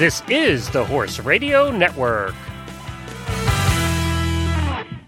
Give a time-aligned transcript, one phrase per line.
[0.00, 2.34] This is the Horse Radio Network.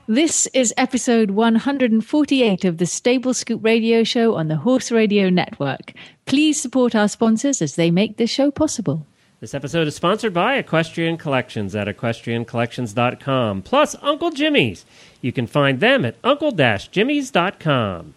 [0.06, 5.94] This is episode 148 of the Stable Scoop Radio Show on the Horse Radio Network.
[6.26, 9.06] Please support our sponsors as they make this show possible.
[9.40, 14.84] This episode is sponsored by Equestrian Collections at equestriancollections.com, plus Uncle Jimmy's.
[15.22, 18.14] You can find them at uncle-jimmy's.com.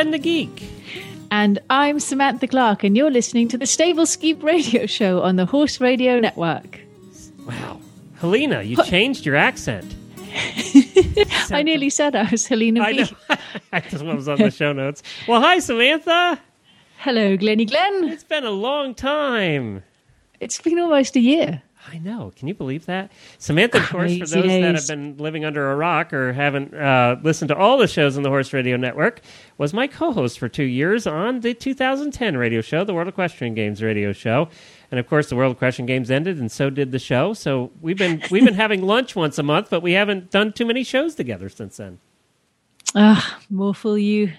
[0.00, 0.62] Glenn the Geek.
[1.30, 5.44] And I'm Samantha Clark, and you're listening to the Stable Scoop Radio Show on the
[5.44, 6.80] Horse Radio Network.
[7.46, 7.78] Wow.
[8.14, 9.94] Helena, you changed your accent.
[11.50, 12.98] I nearly said I was Helena I B.
[13.02, 13.08] know.
[13.74, 15.02] I just was on the show notes.
[15.28, 16.40] Well, hi, Samantha.
[16.96, 18.08] Hello, Glenny Glenn.
[18.08, 19.82] It's been a long time.
[20.40, 21.60] It's been almost a year.
[21.92, 22.32] I know.
[22.36, 23.10] Can you believe that?
[23.38, 27.16] Samantha, of course, for those that have been living under a rock or haven't uh,
[27.22, 29.22] listened to all the shows on the Horse Radio Network,
[29.58, 33.82] was my co-host for two years on the 2010 radio show, the World Equestrian Games
[33.82, 34.48] radio show.
[34.92, 37.32] And of course, the World Equestrian Games ended, and so did the show.
[37.34, 40.66] So we've been we've been having lunch once a month, but we haven't done too
[40.66, 41.98] many shows together since then.
[42.94, 44.32] Ah, more fool you.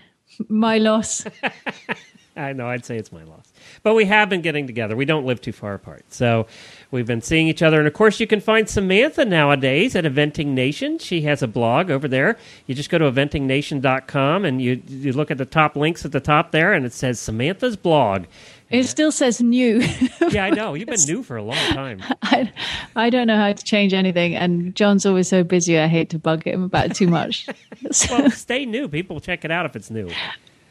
[0.48, 1.26] My loss.
[2.36, 3.52] I know, I'd say it's my loss.
[3.84, 4.96] But we have been getting together.
[4.96, 6.06] We don't live too far apart.
[6.10, 6.48] So
[6.92, 7.80] we've been seeing each other.
[7.80, 11.00] And of course, you can find Samantha nowadays at Eventing Nation.
[11.00, 12.38] She has a blog over there.
[12.68, 16.20] You just go to eventingnation.com and you, you look at the top links at the
[16.20, 18.26] top there, and it says Samantha's blog.
[18.70, 19.82] It still says new.
[20.32, 20.76] Yeah, I know.
[20.76, 22.02] You've been new for a long time.
[22.22, 22.50] I,
[22.96, 25.78] I don't know how to change anything, and John's always so busy.
[25.78, 27.48] I hate to bug him about it too much.
[28.10, 28.88] Well, stay new.
[28.88, 30.10] People check it out if it's new.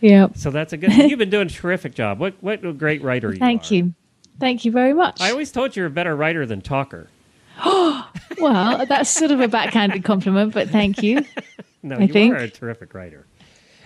[0.00, 0.28] yeah.
[0.34, 0.92] So that's a good.
[0.94, 2.18] You've been doing a terrific job.
[2.20, 3.38] What what a great writer you are.
[3.38, 3.74] Thank are.
[3.74, 3.94] you.
[4.40, 5.20] Thank you very much.
[5.20, 7.08] I always told you you're a better writer than talker.
[7.64, 11.24] well, that's sort of a backhanded compliment, but thank you.
[11.82, 12.34] No, I you think.
[12.34, 13.24] are a terrific writer.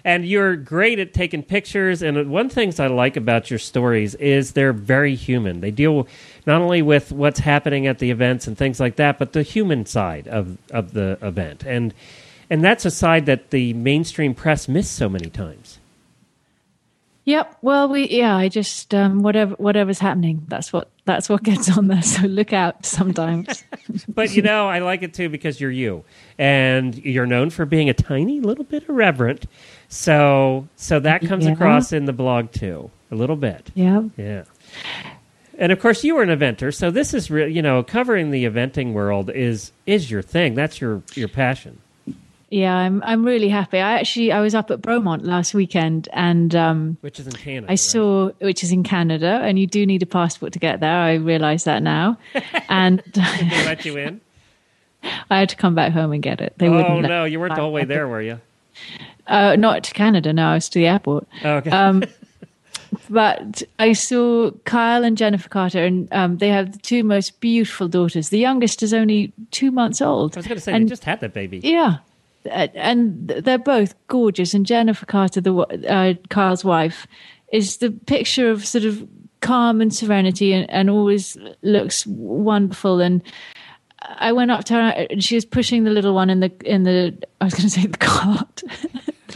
[0.05, 2.03] And you're great at taking pictures.
[2.03, 5.61] And one things I like about your stories is they're very human.
[5.61, 6.09] They deal
[6.45, 9.87] not only with what's happening at the events and things like that, but the human
[9.87, 11.63] side of, of the event.
[11.65, 11.95] And
[12.51, 15.79] and that's a side that the mainstream press miss so many times.
[17.27, 17.57] Yep.
[17.63, 18.37] Well, we yeah.
[18.37, 20.45] I just um, whatever whatever's happening.
[20.49, 22.03] That's what that's what gets on there.
[22.03, 23.65] So look out sometimes.
[24.09, 26.05] But you know, I like it too because you're you,
[26.39, 29.47] and you're known for being a tiny little bit irreverent.
[29.89, 31.53] So so that comes Yeah.
[31.53, 33.71] across in the blog too, a little bit.
[33.75, 34.03] yeah.
[34.17, 34.45] Yeah.
[35.57, 37.49] And of course, you were an eventer, so this is real.
[37.49, 40.55] You know, covering the eventing world is is your thing.
[40.55, 41.79] That's your your passion.
[42.55, 42.77] Yeah.
[42.77, 43.79] I'm I'm really happy.
[43.79, 46.55] I actually I was up at Bromont last weekend and.
[46.55, 47.67] Um, Which is in Canada.
[47.67, 47.79] I right?
[47.79, 50.97] saw, which is in Canada, and you do need a passport to get there.
[50.97, 52.19] I realize that now,
[52.69, 54.21] and They let you in.
[55.31, 56.55] I had to come back home and get it.
[56.59, 56.89] They wouldn't.
[56.89, 58.41] oh no, you weren't the whole way there, were you?
[59.27, 60.33] Uh, not to Canada.
[60.33, 61.27] No, I was to the airport.
[61.45, 61.71] Okay.
[61.71, 62.05] Um,
[63.11, 67.89] but I saw Kyle and Jennifer Carter, and um, they have the two most beautiful
[67.89, 68.29] daughters.
[68.29, 70.37] The youngest is only two months old.
[70.37, 71.61] I was going to say and they just had that baby.
[71.63, 71.99] Yeah.
[72.51, 74.55] Uh, And they're both gorgeous.
[74.55, 77.07] And Jennifer Carter, the uh, Kyle's wife,
[77.53, 79.07] is the picture of sort of
[79.41, 83.01] calm and serenity and, and always looks wonderful.
[83.01, 83.23] And
[84.01, 86.83] I went up to her and she was pushing the little one in the, in
[86.85, 88.63] the, I was going to say the cart,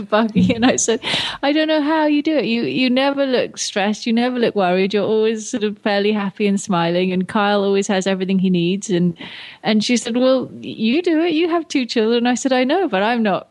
[0.02, 0.54] buggy.
[0.54, 1.00] And I said,
[1.42, 2.44] I don't know how you do it.
[2.44, 4.06] You, you never look stressed.
[4.06, 4.94] You never look worried.
[4.94, 7.12] You're always sort of fairly happy and smiling.
[7.12, 8.90] And Kyle always has everything he needs.
[8.90, 9.16] And,
[9.62, 11.32] and she said, well, you do it.
[11.32, 12.26] You have two children.
[12.26, 13.48] I said, I know, but I'm not,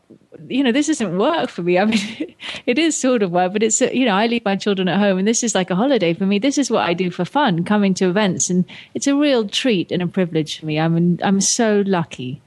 [0.47, 1.77] you know, this isn't work for me.
[1.79, 2.35] I mean,
[2.65, 5.17] it is sort of work, but it's, you know, I leave my children at home
[5.17, 6.39] and this is like a holiday for me.
[6.39, 8.49] This is what I do for fun, coming to events.
[8.49, 10.79] And it's a real treat and a privilege for me.
[10.79, 12.41] I'm, I'm so lucky,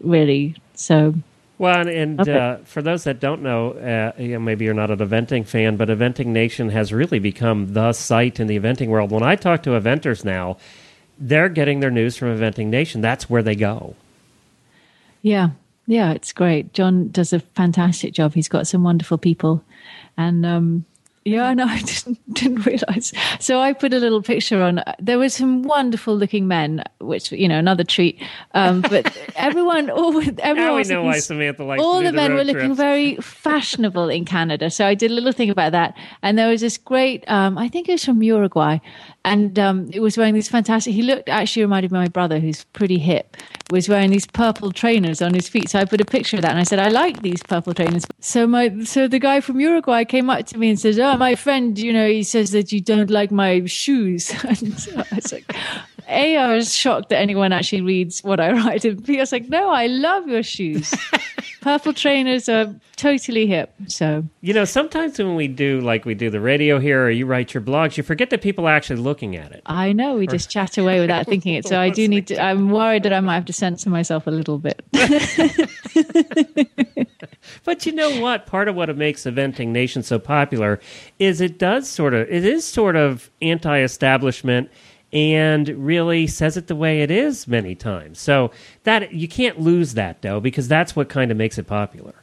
[0.00, 0.56] really.
[0.74, 1.14] So,
[1.62, 2.36] Well, and, and Okay.
[2.36, 5.76] uh, for those that don't know, uh, you know, maybe you're not an eventing fan,
[5.76, 9.12] but Eventing Nation has really become the site in the eventing world.
[9.12, 10.56] When I talk to eventers now,
[11.20, 13.00] they're getting their news from Eventing Nation.
[13.00, 13.94] That's where they go.
[15.22, 15.50] Yeah,
[15.86, 16.72] yeah, it's great.
[16.72, 18.34] John does a fantastic job.
[18.34, 19.62] He's got some wonderful people,
[20.16, 20.84] and um,
[21.24, 23.12] yeah, no, I didn't didn't realize.
[23.38, 24.82] So I put a little picture on.
[24.98, 28.20] There were some wonderful looking men, which you know, another treat.
[28.54, 32.34] Um, but everyone, all everyone, Now we know why Samantha likes all do the men
[32.34, 34.70] were looking very fashionable in Canada.
[34.70, 35.96] So I did a little thing about that.
[36.22, 38.78] And there was this great, um, I think it was from Uruguay.
[39.24, 42.40] And um, it was wearing these fantastic, he looked, actually reminded me of my brother,
[42.40, 43.36] who's pretty hip,
[43.70, 45.70] was wearing these purple trainers on his feet.
[45.70, 48.04] So I put a picture of that and I said, I like these purple trainers.
[48.20, 51.36] So my, so the guy from Uruguay came up to me and says, Oh, my
[51.36, 54.30] friend, you know, he says that you don't like my shoes.
[54.44, 55.54] and so I was like,
[56.08, 58.84] A, I was shocked that anyone actually reads what I write.
[58.84, 60.92] And B, I was like, no, I love your shoes.
[61.62, 63.72] Purple trainers are totally hip.
[63.86, 67.24] So You know, sometimes when we do, like we do the radio here or you
[67.24, 69.62] write your blogs, you forget that people are actually looking at it.
[69.64, 71.66] I know we just chat away without thinking it.
[71.66, 74.30] So I do need to, I'm worried that I might have to censor myself a
[74.30, 74.84] little bit.
[77.64, 78.46] But you know what?
[78.46, 80.80] Part of what makes Eventing Nation so popular
[81.18, 84.70] is it does sort of, it is sort of anti establishment
[85.12, 88.18] and really says it the way it is many times.
[88.18, 88.50] So
[88.84, 92.14] that you can't lose that though, because that's what kind of makes it popular.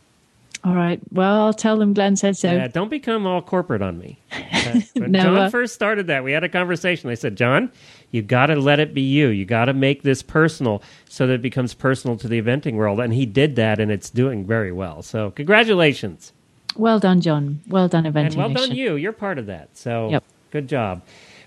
[0.63, 0.99] All right.
[1.11, 2.51] Well, I'll tell them Glenn said so.
[2.51, 4.19] Yeah, don't become all corporate on me.
[4.93, 7.09] When No, John uh, first started that, we had a conversation.
[7.09, 7.71] I said, John,
[8.11, 9.29] you got to let it be you.
[9.29, 12.99] You got to make this personal so that it becomes personal to the eventing world.
[12.99, 15.01] And he did that, and it's doing very well.
[15.01, 16.33] So, congratulations.
[16.75, 17.61] Well done, John.
[17.67, 18.95] Well done, Eventing And well done, you.
[18.95, 19.75] You're part of that.
[19.77, 20.23] So, Yep.
[20.51, 21.01] good job.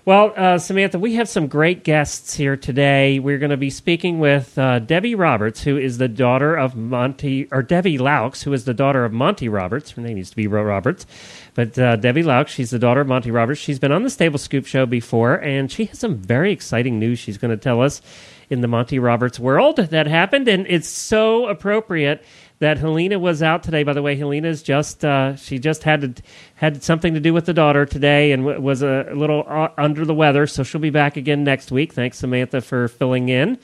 [0.05, 3.19] Well, uh, Samantha, we have some great guests here today.
[3.19, 7.47] We're going to be speaking with uh, Debbie Roberts, who is the daughter of Monty,
[7.53, 9.91] or Debbie Loucks, who is the daughter of Monty Roberts.
[9.91, 11.05] Her name used to be Ro Roberts,
[11.53, 13.61] but uh, Debbie Loucks, she's the daughter of Monty Roberts.
[13.61, 17.17] She's been on the Stable Scoop show before, and she has some very exciting news
[17.17, 18.01] she's going to tell us
[18.49, 22.21] in the Monty Roberts world that happened, and it's so appropriate
[22.63, 23.83] that Helena was out today.
[23.83, 26.23] By the way, Helena's just uh, she just had to,
[26.55, 30.05] had something to do with the daughter today and w- was a little uh, under
[30.05, 31.91] the weather, so she'll be back again next week.
[31.93, 33.59] Thanks, Samantha, for filling in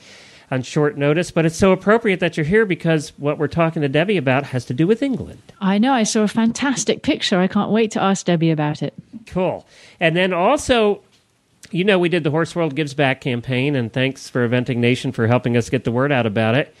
[0.50, 1.30] on short notice.
[1.30, 4.66] But it's so appropriate that you're here because what we're talking to Debbie about has
[4.66, 5.40] to do with England.
[5.60, 5.92] I know.
[5.94, 7.38] I saw a fantastic picture.
[7.38, 8.92] I can't wait to ask Debbie about it.
[9.26, 9.66] Cool.
[9.98, 11.00] And then also,
[11.70, 15.10] you know, we did the Horse World Gives Back campaign, and thanks for Eventing Nation
[15.10, 16.74] for helping us get the word out about it.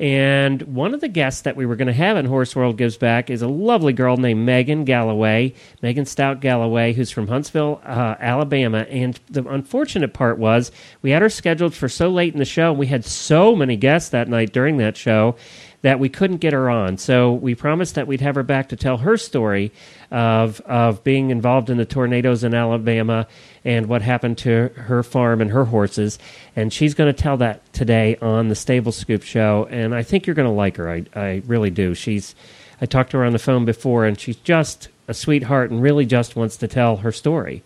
[0.00, 2.96] And one of the guests that we were going to have in Horse World Gives
[2.96, 5.52] Back is a lovely girl named Megan Gallaway,
[5.82, 8.86] Megan Stout Gallaway, who's from Huntsville, uh, Alabama.
[8.88, 12.70] And the unfortunate part was we had her scheduled for so late in the show,
[12.70, 15.36] and we had so many guests that night during that show
[15.82, 16.98] that we couldn't get her on.
[16.98, 19.72] So we promised that we'd have her back to tell her story
[20.10, 23.26] of of being involved in the tornadoes in Alabama
[23.64, 26.18] and what happened to her farm and her horses.
[26.56, 29.66] And she's going to tell that today on the Stable Scoop show.
[29.70, 30.90] And I think you're going to like her.
[30.90, 31.94] I I really do.
[31.94, 32.34] She's
[32.80, 36.06] I talked to her on the phone before, and she's just a sweetheart and really
[36.06, 37.62] just wants to tell her story.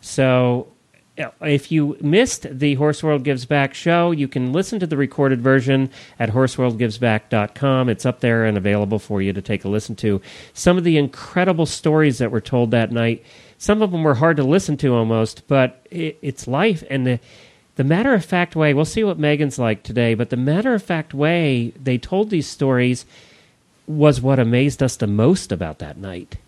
[0.00, 0.68] So
[1.16, 5.40] if you missed the Horse World Gives Back show, you can listen to the recorded
[5.40, 7.88] version at horseworldgivesback.com.
[7.88, 10.20] It's up there and available for you to take a listen to.
[10.52, 13.24] Some of the incredible stories that were told that night,
[13.58, 16.82] some of them were hard to listen to almost, but it, it's life.
[16.90, 17.20] And the,
[17.76, 20.82] the matter of fact way, we'll see what Megan's like today, but the matter of
[20.82, 23.06] fact way they told these stories
[23.86, 26.38] was what amazed us the most about that night.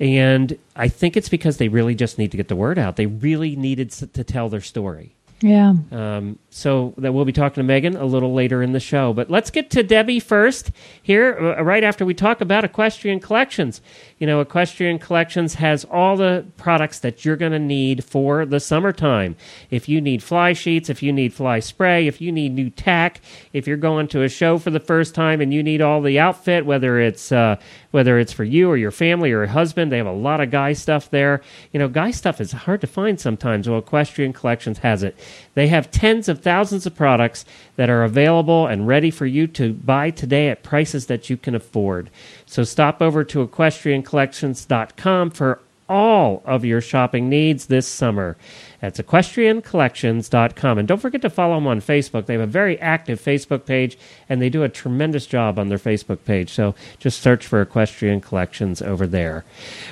[0.00, 2.96] And I think it's because they really just need to get the word out.
[2.96, 5.14] They really needed to tell their story.
[5.42, 5.74] Yeah.
[5.90, 9.12] Um, so that we'll be talking to Megan a little later in the show.
[9.12, 10.70] But let's get to Debbie first
[11.02, 13.80] here, uh, right after we talk about Equestrian Collections.
[14.20, 18.60] You know, Equestrian Collections has all the products that you're going to need for the
[18.60, 19.34] summertime.
[19.70, 23.22] If you need fly sheets, if you need fly spray, if you need new tack,
[23.54, 26.18] if you're going to a show for the first time and you need all the
[26.18, 27.56] outfit, whether it's uh,
[27.92, 30.50] whether it's for you or your family or your husband, they have a lot of
[30.50, 31.40] guy stuff there.
[31.72, 33.68] You know, guy stuff is hard to find sometimes.
[33.68, 35.16] Well, Equestrian Collections has it.
[35.54, 37.44] They have tens of thousands of products
[37.76, 41.54] that are available and ready for you to buy today at prices that you can
[41.54, 42.10] afford.
[42.46, 48.36] So stop over to equestriancollections.com for all of your shopping needs this summer.
[48.80, 50.78] That's equestriancollections.com.
[50.78, 52.26] And don't forget to follow them on Facebook.
[52.26, 55.78] They have a very active Facebook page, and they do a tremendous job on their
[55.78, 56.50] Facebook page.
[56.50, 59.44] So just search for Equestrian Collections over there.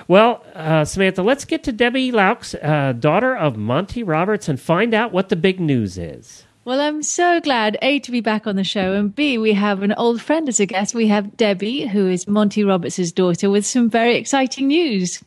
[0.07, 4.95] Well, uh, Samantha, let's get to Debbie Loucks, uh, daughter of Monty Roberts, and find
[4.95, 6.45] out what the big news is.
[6.65, 9.83] Well, I'm so glad, A, to be back on the show, and B, we have
[9.83, 10.95] an old friend as a guest.
[10.95, 15.23] We have Debbie, who is Monty Roberts' daughter, with some very exciting news.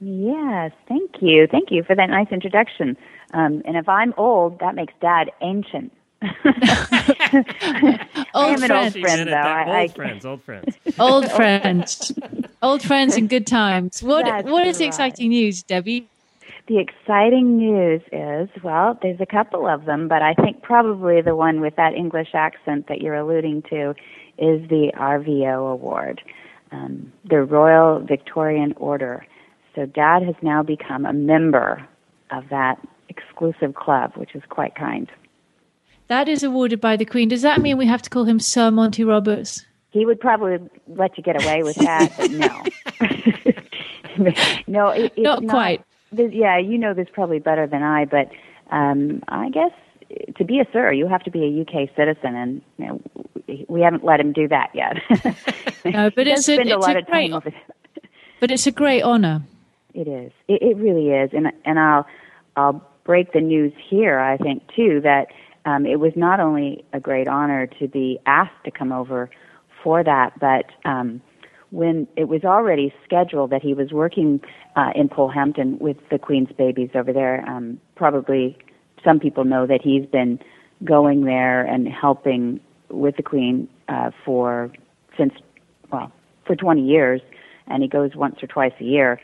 [0.00, 1.46] Yes, thank you.
[1.46, 2.96] Thank you for that nice introduction.
[3.32, 5.92] Um, and if I'm old, that makes Dad ancient.
[6.22, 9.30] I Old am an old friend, did though.
[9.32, 10.76] that- I, old I, friends, old friends.
[10.98, 12.12] Old friends.
[12.62, 14.02] old friends and good times.
[14.02, 14.88] What, That's what is the right.
[14.88, 16.08] exciting news, Debbie?
[16.68, 21.36] The exciting news is, well, there's a couple of them, but I think probably the
[21.36, 23.90] one with that English accent that you're alluding to
[24.38, 26.22] is the RVO Award,
[26.72, 29.24] um, the Royal Victorian Order.
[29.76, 31.86] So Dad has now become a member
[32.30, 32.80] of that
[33.10, 35.08] exclusive club, which is quite kind.
[36.08, 37.28] That is awarded by the Queen.
[37.28, 39.66] Does that mean we have to call him Sir Monty Roberts?
[39.90, 42.64] He would probably let you get away with that, but no.
[44.66, 45.84] no, it, it's Not quite.
[46.10, 48.30] Yeah, you know this probably better than I, but
[48.70, 49.72] um, I guess
[50.36, 53.00] to be a sir, you have to be a UK citizen, and you know,
[53.68, 54.96] we haven't let him do that yet.
[55.84, 57.32] no, but it's a, it's a great,
[58.40, 59.42] but it's a great honor.
[59.96, 60.30] It is.
[60.46, 62.06] It, it really is, and and I'll
[62.54, 64.18] I'll break the news here.
[64.18, 65.28] I think too that
[65.64, 69.30] um, it was not only a great honor to be asked to come over
[69.82, 71.22] for that, but um,
[71.70, 74.42] when it was already scheduled that he was working
[74.76, 78.58] uh, in Polhampton with the Queen's babies over there, um, probably
[79.02, 80.38] some people know that he's been
[80.84, 82.60] going there and helping
[82.90, 84.70] with the Queen uh, for
[85.16, 85.32] since
[85.90, 86.12] well
[86.46, 87.22] for 20 years,
[87.66, 89.18] and he goes once or twice a year,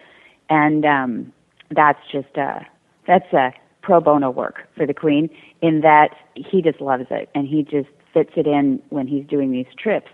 [0.52, 1.32] and um,
[1.70, 2.60] that's just uh,
[3.06, 5.30] that's a pro bono work for the Queen
[5.62, 9.50] in that he just loves it and he just fits it in when he's doing
[9.50, 10.10] these trips.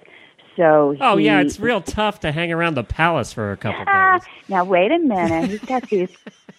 [0.56, 3.84] So oh he, yeah, it's real tough to hang around the palace for a couple
[3.84, 4.22] days.
[4.48, 6.10] Now wait a minute, he's got these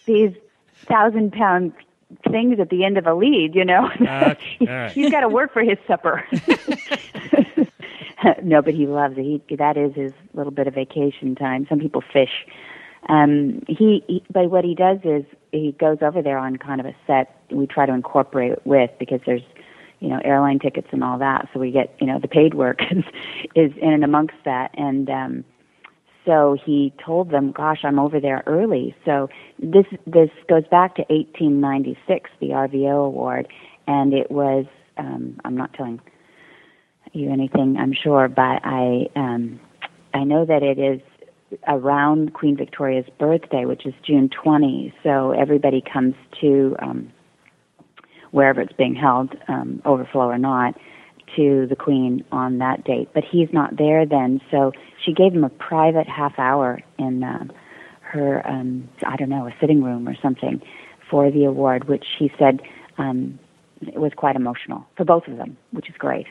[0.04, 0.32] these
[0.86, 1.72] thousand pound
[2.30, 3.86] things at the end of a lead, you know.
[3.86, 4.92] Uh, right.
[4.92, 6.26] He's got to work for his supper.
[8.42, 9.42] no, but he loves it.
[9.48, 11.66] He that is his little bit of vacation time.
[11.68, 12.44] Some people fish.
[13.08, 16.86] Um, he, he, but what he does is he goes over there on kind of
[16.86, 17.34] a set.
[17.50, 19.42] We try to incorporate it with because there's,
[20.00, 21.48] you know, airline tickets and all that.
[21.52, 23.04] So we get, you know, the paid work is
[23.54, 24.70] is in and amongst that.
[24.74, 25.44] And um,
[26.26, 29.28] so he told them, "Gosh, I'm over there early." So
[29.58, 33.48] this this goes back to 1896, the RVO award,
[33.86, 34.66] and it was.
[34.98, 35.98] Um, I'm not telling
[37.12, 39.60] you anything, I'm sure, but I um,
[40.14, 41.00] I know that it is
[41.66, 44.94] around Queen Victoria's birthday, which is June 20.
[45.02, 47.12] So everybody comes to um,
[48.30, 50.74] wherever it's being held, um, overflow or not,
[51.36, 53.08] to the Queen on that date.
[53.14, 54.72] But he's not there then, so
[55.04, 57.44] she gave him a private half hour in uh,
[58.00, 60.60] her, um, I don't know, a sitting room or something
[61.10, 62.60] for the award, which he said
[62.98, 63.38] um,
[63.80, 66.26] it was quite emotional for both of them, which is great.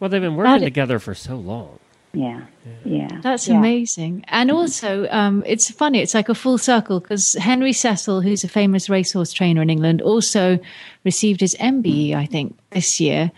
[0.00, 1.78] Well, they've been working together for so long.
[2.14, 2.42] Yeah.
[2.84, 3.20] Yeah.
[3.22, 3.58] That's yeah.
[3.58, 4.24] amazing.
[4.28, 8.48] And also, um, it's funny, it's like a full circle because Henry Cecil, who's a
[8.48, 10.58] famous racehorse trainer in England, also
[11.04, 13.30] received his MBE, I think, this year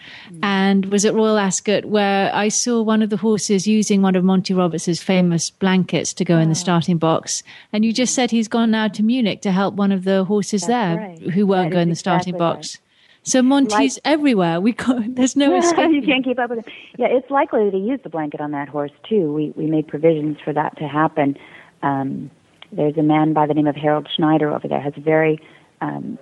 [0.42, 4.23] and was at Royal Ascot where I saw one of the horses using one of
[4.25, 6.54] Monty Roberts's famous blankets to go in the Oh.
[6.54, 7.42] starting box.
[7.73, 10.62] And you just said he's gone now to Munich to help one of the horses
[10.62, 11.18] That's there right.
[11.35, 12.78] who won't That go in the starting exactly right.
[13.26, 14.61] So Monty's everywhere.
[14.61, 15.90] We can't, there's no escape.
[15.90, 16.73] you can't keep up with him.
[16.97, 19.33] Yeah, it's likely that he used the blanket on that horse too.
[19.33, 21.37] We we made provisions for that to happen.
[21.83, 22.30] Um,
[22.73, 24.80] there's a man by the name of Harold Schneider over there.
[24.80, 25.40] Has a very
[25.80, 26.18] um,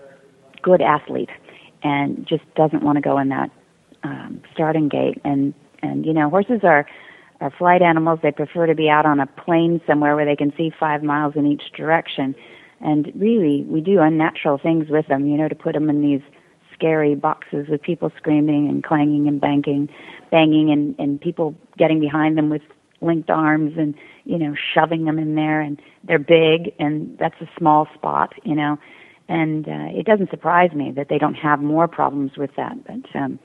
[0.63, 1.31] good athlete,
[1.83, 3.51] and just doesn't want to go in that
[4.03, 5.21] um, starting gate.
[5.25, 6.87] And and you know horses are
[7.43, 8.21] are flight animals.
[8.23, 11.35] They prefer to be out on a plain somewhere where they can see five miles
[11.37, 12.35] in each direction.
[12.81, 15.27] And really, we do unnatural things with them.
[15.27, 16.23] You know, to put them in these
[16.75, 19.89] scary boxes with people screaming and clanging and banging,
[20.31, 22.63] banging, and and people getting behind them with
[23.01, 25.61] linked arms and you know shoving them in there.
[25.61, 28.79] And they're big, and that's a small spot, you know.
[29.29, 32.77] And uh, it doesn't surprise me that they don't have more problems with that.
[32.85, 33.39] But um,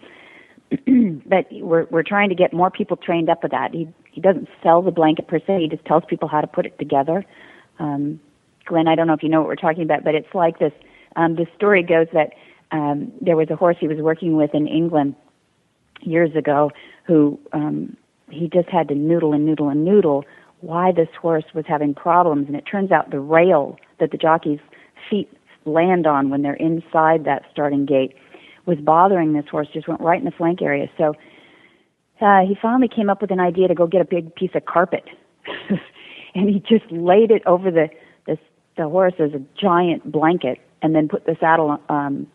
[1.26, 3.74] but we're we're trying to get more people trained up with that.
[3.74, 5.62] He he doesn't sell the blanket per se.
[5.62, 7.26] He just tells people how to put it together.
[7.80, 8.20] Um,
[8.66, 10.74] Glenn, I don't know if you know what we're talking about, but it's like this.
[11.16, 12.34] Um, the story goes that
[12.72, 15.16] um, there was a horse he was working with in England
[16.02, 16.72] years ago
[17.06, 17.98] who um,
[18.30, 20.24] he just had to noodle and noodle and noodle
[20.62, 24.60] why this horse was having problems, and it turns out the rail that the jockey's
[25.10, 25.30] feet
[25.66, 28.14] land on when they're inside that starting gate
[28.66, 29.68] was bothering this horse.
[29.74, 30.88] Just went right in the flank area.
[30.98, 31.14] So
[32.22, 34.66] uh, he finally came up with an idea to go get a big piece of
[34.66, 35.06] carpet,
[36.36, 37.90] and he just laid it over the
[38.26, 38.38] the,
[38.78, 42.28] the horse as a giant blanket, and then put the saddle um,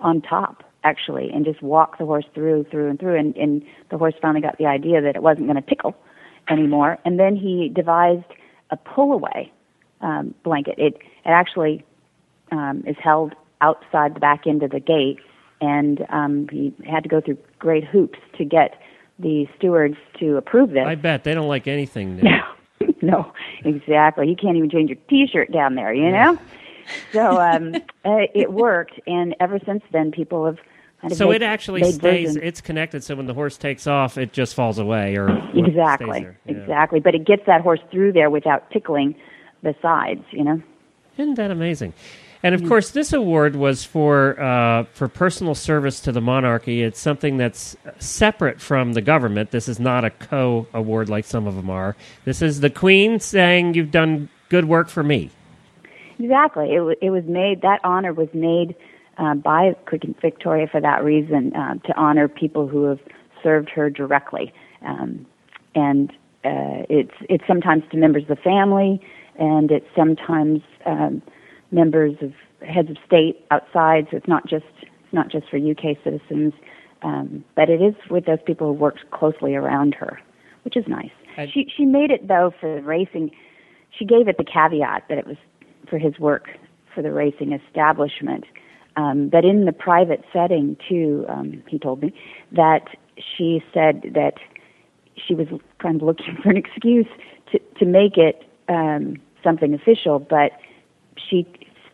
[0.00, 3.98] on top actually, and just walk the horse through, through and through, and, and the
[3.98, 5.96] horse finally got the idea that it wasn't going to tickle
[6.48, 8.24] anymore, and then he devised
[8.70, 9.52] a pull away
[10.00, 10.74] um, blanket.
[10.78, 11.84] It it actually
[12.52, 15.18] um, is held outside the back end of the gate,
[15.60, 18.80] and um, he had to go through great hoops to get
[19.18, 20.84] the stewards to approve this.
[20.86, 22.30] I bet they don't like anything new.
[22.78, 23.32] No, no,
[23.64, 24.28] exactly.
[24.28, 26.38] You can't even change your T-shirt down there, you know.
[27.12, 27.74] so um,
[28.04, 30.58] uh, it worked, and ever since then, people have.
[31.02, 31.98] Kind of So made- it actually stays.
[31.98, 32.36] versions.
[32.36, 33.04] It's connected.
[33.04, 36.22] So when the horse takes off, it just falls away, or exactly.
[36.22, 36.30] Yeah.
[36.46, 37.00] exactly.
[37.00, 39.14] But it gets that horse through there without tickling
[39.62, 40.62] the sides, you know.
[41.18, 41.92] Isn't that amazing?
[42.42, 46.82] And of course, this award was for uh, for personal service to the monarchy.
[46.82, 49.50] It's something that's separate from the government.
[49.50, 51.96] This is not a co award like some of them are.
[52.24, 55.30] This is the Queen saying you've done good work for me.
[56.18, 56.70] Exactly.
[56.70, 57.62] It, it was made.
[57.62, 58.74] That honor was made
[59.18, 63.00] uh, by Queen Victoria for that reason, uh, to honor people who have
[63.42, 64.52] served her directly.
[64.86, 65.26] Um,
[65.74, 66.10] and
[66.44, 69.00] uh, it's it's sometimes to members of the family,
[69.38, 71.22] and it's sometimes um,
[71.70, 72.32] members of
[72.66, 74.06] heads of state outside.
[74.10, 76.52] So it's not just it's not just for UK citizens,
[77.02, 80.20] um, but it is with those people who worked closely around her,
[80.64, 81.10] which is nice.
[81.36, 83.30] And- she she made it though for the racing.
[83.90, 85.36] She gave it the caveat that it was
[85.88, 86.48] for his work
[86.94, 88.44] for the racing establishment.
[88.96, 92.14] Um, but in the private setting too, um, he told me
[92.52, 94.34] that she said that
[95.16, 95.46] she was
[95.78, 97.06] kind of looking for an excuse
[97.52, 100.52] to to make it um, something official, but
[101.16, 101.46] she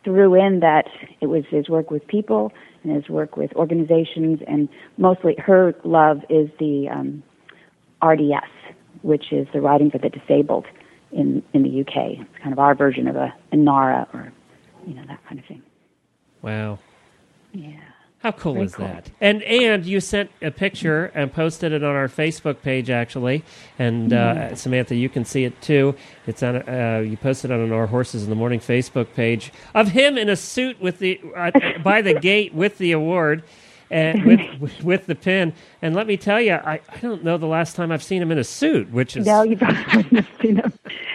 [0.05, 0.87] threw in that
[1.21, 6.19] it was his work with people and his work with organizations, and mostly her love
[6.29, 7.23] is the um,
[8.03, 8.51] RDS,
[9.03, 10.67] which is the Riding for the Disabled
[11.13, 12.19] in in the UK.
[12.21, 14.33] It's kind of our version of a, a NARHA or
[14.87, 15.63] you know that kind of thing.
[16.43, 16.79] Wow.
[17.53, 17.73] Yeah.
[18.19, 18.87] How cool Very is cool.
[18.87, 19.11] that?
[19.21, 23.43] And and you sent a picture and posted it on our Facebook page actually.
[23.81, 24.53] And Mm-hmm.
[24.53, 25.97] uh, Samantha, you can see it too.
[26.27, 26.57] It's on.
[26.69, 30.29] Uh, you posted it on our Horses in the Morning Facebook page of him in
[30.29, 31.51] a suit with the uh,
[31.83, 33.43] by the gate with the award.
[33.91, 35.53] And with, with with the pin,
[35.83, 38.33] and let me tell you, I, I don't know the last time I've seen him
[38.33, 40.73] in a suit, which is No, you probably wouldn't seen him.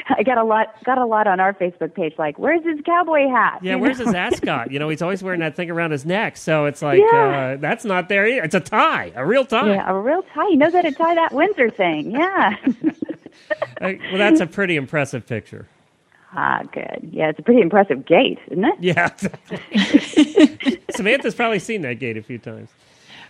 [0.10, 3.28] I got a lot got a lot on our Facebook page like, where's his cowboy
[3.30, 3.60] hat?
[3.62, 3.74] yeah.
[3.74, 4.06] You Where's know?
[4.06, 4.72] his ascot?
[4.72, 7.54] You know, he's always wearing that thing around his neck, so it's like Yeah.
[7.56, 8.26] uh, that's not there.
[8.28, 8.44] Either.
[8.44, 9.74] It's a tie, a real tie.
[9.74, 10.48] Yeah, a real tie.
[10.50, 12.12] He knows how to tie that Windsor thing.
[12.12, 12.56] Yeah.
[13.80, 15.68] Well, that's a pretty impressive picture.
[16.34, 17.10] ah, good.
[17.12, 18.76] Yeah, it's a pretty impressive gate, isn't it?
[18.82, 19.10] Yeah.
[20.92, 22.70] Samantha's probably seen that gate a few times.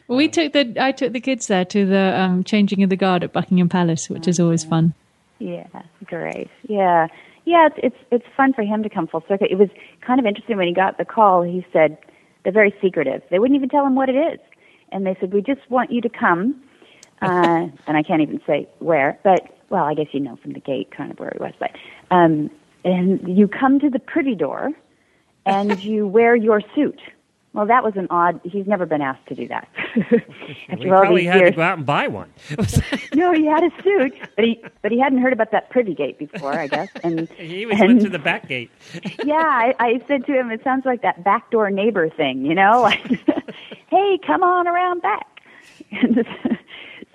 [0.08, 3.24] We took the I took the kids there to the um, changing of the guard
[3.24, 4.94] at Buckingham Palace, which is always fun.
[5.40, 5.68] Yeah,
[6.06, 6.50] great.
[6.68, 7.08] Yeah,
[7.46, 7.68] yeah.
[7.68, 9.48] It's it's it's fun for him to come full circle.
[9.50, 9.70] It was
[10.06, 11.44] kind of interesting when he got the call.
[11.44, 11.98] He said
[12.44, 13.22] they're very secretive.
[13.30, 14.40] They wouldn't even tell him what it is,
[14.92, 16.62] and they said we just want you to come.
[17.20, 20.60] Uh, and I can't even say where, but well, I guess you know from the
[20.60, 21.54] gate kind of where he was.
[21.60, 21.72] But
[22.12, 22.52] um,
[22.84, 24.70] and you come to the privy door,
[25.44, 27.02] and you wear your suit.
[27.54, 28.40] Well, that was an odd.
[28.44, 29.68] He's never been asked to do that.
[30.70, 32.32] After We all probably these had years, to go out and buy one.
[33.16, 36.20] no, he had a suit, but he but he hadn't heard about that privy gate
[36.20, 36.90] before, I guess.
[37.04, 38.70] And he always and, went through the back gate.
[39.24, 42.82] yeah, I, I said to him, it sounds like that backdoor neighbor thing, you know,
[42.82, 43.02] like,
[43.88, 45.26] hey, come on around back.
[45.92, 46.16] And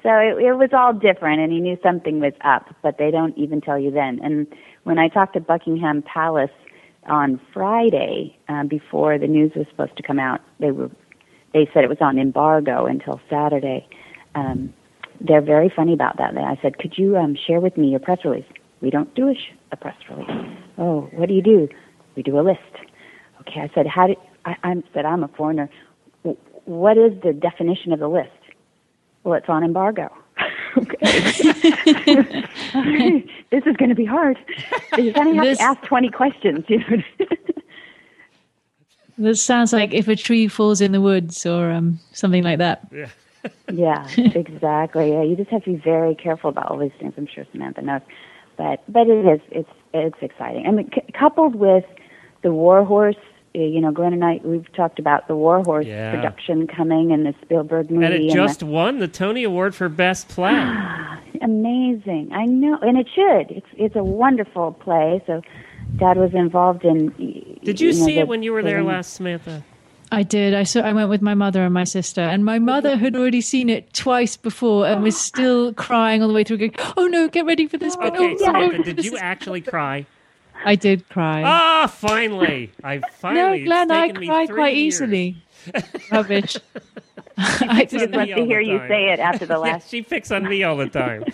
[0.02, 3.36] so it, it was all different, and he knew something was up, but they don't
[3.38, 4.18] even tell you then.
[4.22, 4.46] And
[4.84, 6.50] when I talked to Buckingham Palace
[7.06, 10.90] on Friday, uh, before the news was supposed to come out, they were
[11.52, 13.86] they said it was on embargo until Saturday.
[14.34, 14.72] Um,
[15.20, 16.36] they're very funny about that.
[16.36, 18.46] I said, "Could you um, share with me your press release?"
[18.80, 20.56] We don't do a, sh- a press release.
[20.78, 21.68] Oh, what do you do?
[22.16, 22.60] We do a list.
[23.42, 25.68] Okay, I said, "How do?" I, I said, "I'm a foreigner.
[26.64, 28.30] What is the definition of the list?"
[29.24, 30.10] Well, it's on embargo.
[30.76, 30.96] Okay.
[33.50, 34.38] this is going to be hard.
[34.98, 36.64] You're going to have This- to ask 20 questions.
[36.68, 37.02] You know?
[39.18, 42.90] This sounds like if a tree falls in the woods or um, something like that.
[43.72, 45.12] yeah, exactly.
[45.12, 47.12] Yeah, you just have to be very careful about all these things.
[47.16, 48.00] I'm sure Samantha knows,
[48.56, 50.66] but but it is it's it's exciting.
[50.66, 51.84] I mean, c- coupled with
[52.42, 55.62] the War Horse, uh, Uh, you know, Glenn and I we've talked about the War
[55.62, 56.14] Horse Yeah.
[56.14, 58.04] production coming and the Spielberg movie.
[58.06, 60.52] And it and just won the Tony Award for Best Play.
[61.42, 62.30] amazing.
[62.32, 63.50] I know, and it should.
[63.56, 65.22] It's it's a wonderful play.
[65.26, 65.42] So,
[65.96, 67.08] Dad was involved in.
[67.64, 69.64] Did you, know, see the- it when you were there the- last, Samantha?
[70.10, 70.52] I did.
[70.52, 70.80] I saw.
[70.80, 73.94] I went with my mother and my sister, and my mother had already seen it
[73.94, 76.58] twice before and was still crying all the way through.
[76.58, 80.04] Going, "Oh no, get ready for this bit." Okay, oh, Samantha, did you actually cry?
[80.64, 81.42] I did cry.
[81.44, 82.70] Ah, finally!
[82.82, 83.60] I finally.
[83.60, 84.94] no, Glenn, I cry quite years.
[84.94, 85.36] easily.
[86.12, 86.56] Rubbish.
[87.38, 90.48] I Just all to hear you say it after the Yeah, last she picks on
[90.48, 91.24] me all the time.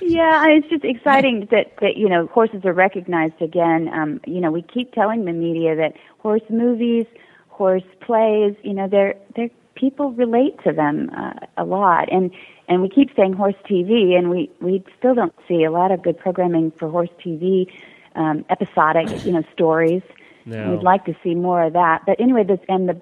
[0.00, 3.88] Yeah, and it's just exciting that that you know horses are recognized again.
[3.92, 7.06] Um, you know, we keep telling the media that horse movies,
[7.48, 12.30] horse plays, you know, they're they're people relate to them uh, a lot, and
[12.68, 16.02] and we keep saying horse TV, and we we still don't see a lot of
[16.02, 17.66] good programming for horse TV,
[18.14, 20.02] um, episodic, you know, stories.
[20.44, 20.72] No.
[20.72, 22.02] We'd like to see more of that.
[22.06, 23.00] But anyway, this and the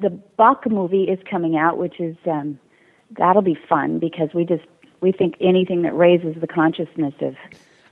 [0.00, 2.58] the Buck movie is coming out, which is um,
[3.18, 4.64] that'll be fun because we just
[5.00, 7.34] we think anything that raises the consciousness of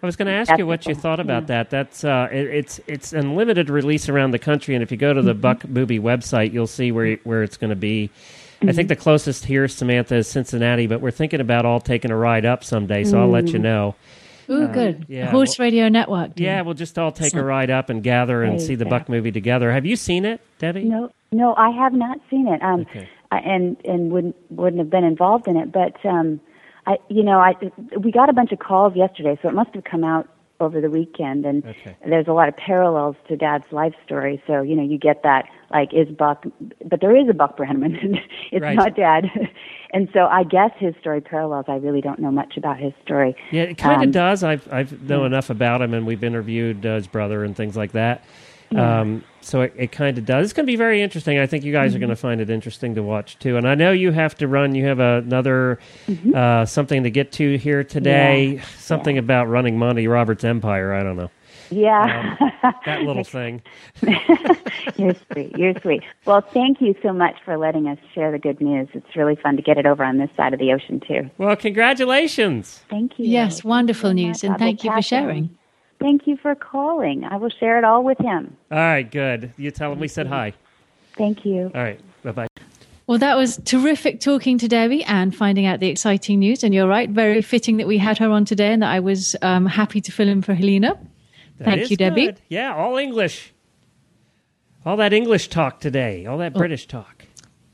[0.03, 1.71] I was going to ask That's you what you thought about that.
[1.71, 5.15] That's uh, it, it's it's in limited release around the country, and if you go
[5.15, 8.11] to the Buck Booby website, you'll see where where it's going to be.
[8.69, 12.17] I think the closest here, Samantha, is Cincinnati, but we're thinking about all taking a
[12.17, 13.95] ride up someday, so I'll let you know.
[14.51, 15.07] Ooh, good.
[15.09, 16.35] yeah, Horse Radio Network.
[16.35, 16.45] team.
[16.47, 18.91] Yeah, we'll just all take a ride up and gather and see the go.
[18.91, 19.73] Buck movie together.
[19.73, 20.85] Have you seen it, Debbie?
[20.85, 22.63] No, no, I have not seen it.
[22.63, 23.09] Um, Okay.
[23.33, 25.73] I, and and wouldn't wouldn't have been involved in it.
[25.73, 26.41] But um,
[26.87, 27.55] I, you know, I
[27.99, 30.29] we got a bunch of calls yesterday, so it must have come out
[30.61, 31.45] over the weekend.
[31.47, 31.97] And Okay.
[32.07, 34.43] there's a lot of parallels to Dad's life story.
[34.47, 36.45] So you know, you get that like is Buck,
[36.85, 38.19] but there is a Buck Brannaman.
[38.53, 38.77] it's Right.
[38.77, 39.29] not Dad.
[39.93, 41.67] and so I guess his story parallels.
[41.69, 43.35] I really don't know much about his story.
[43.51, 44.43] Yeah, it kind of Um, does.
[44.45, 47.93] I've I've know enough about him, and we've interviewed uh, his brother and things like
[47.93, 48.25] that.
[48.75, 50.47] Um, so it, it kind of does.
[50.47, 51.39] It's going to be very interesting.
[51.39, 53.57] I think you guys are going to find it interesting to watch too.
[53.57, 54.75] And I know you have to run.
[54.75, 55.79] You have another
[56.35, 58.61] uh, something to get to here today.
[58.79, 60.93] Something about running Monty Roberts' empire.
[60.93, 61.31] I don't know
[61.71, 62.37] Yeah.
[62.85, 63.63] that little thing.
[64.97, 65.57] You're sweet.
[65.57, 66.03] You're sweet.
[66.25, 68.89] Well, thank you so much for letting us share the good news.
[68.93, 71.31] It's really fun to get it over on this side of the ocean too.
[71.39, 72.83] Well, congratulations.
[72.89, 73.27] Thank you.
[73.27, 75.57] Yes, wonderful you very news, and thank you for sharing.
[76.01, 77.25] Thank you for calling.
[77.25, 78.57] I will share it all with him.
[78.71, 79.53] All right, good.
[79.57, 80.53] You tell him we said hi.
[81.17, 81.71] Thank you.
[81.75, 82.49] All right, bye bye.
[83.07, 86.65] Well, that was terrific talking to Debbie and finding out the exciting news.
[86.65, 89.37] And you're right, very fitting that we had her on today and that I was
[89.43, 90.99] um, happy to fill in for Helena.
[91.59, 92.35] Thank you, Debbie.
[92.49, 93.53] Yeah, all English.
[94.85, 96.27] All that English talk today.
[96.27, 97.25] All that British talk.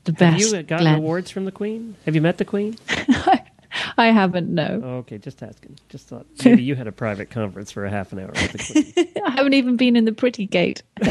[0.05, 0.95] The Have you uh, gotten Glenn.
[0.95, 1.95] awards from the Queen?
[2.05, 2.77] Have you met the Queen?
[3.97, 4.81] I haven't, no.
[4.83, 5.77] Oh, okay, just asking.
[5.89, 8.57] Just thought maybe you had a private conference for a half an hour with the
[8.57, 9.07] Queen.
[9.25, 10.83] I haven't even been in the pretty gate.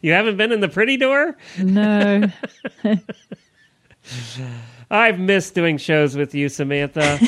[0.00, 1.36] you haven't been in the pretty door?
[1.58, 2.30] No.
[4.90, 7.20] I've missed doing shows with you, Samantha.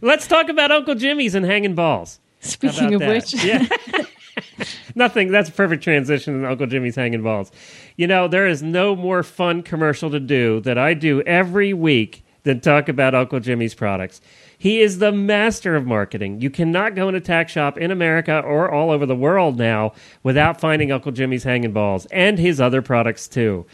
[0.00, 2.20] Let's talk about Uncle Jimmy's and hanging balls.
[2.40, 3.66] Speaking of about which, yeah.
[4.94, 5.30] Nothing.
[5.30, 7.50] That's a perfect transition than Uncle Jimmy's hanging balls.
[7.96, 12.24] You know, there is no more fun commercial to do that I do every week
[12.44, 14.20] than talk about Uncle Jimmy's products.
[14.60, 16.40] He is the master of marketing.
[16.40, 19.92] You cannot go in a tack shop in America or all over the world now
[20.24, 23.66] without finding Uncle Jimmy's hanging balls and his other products too.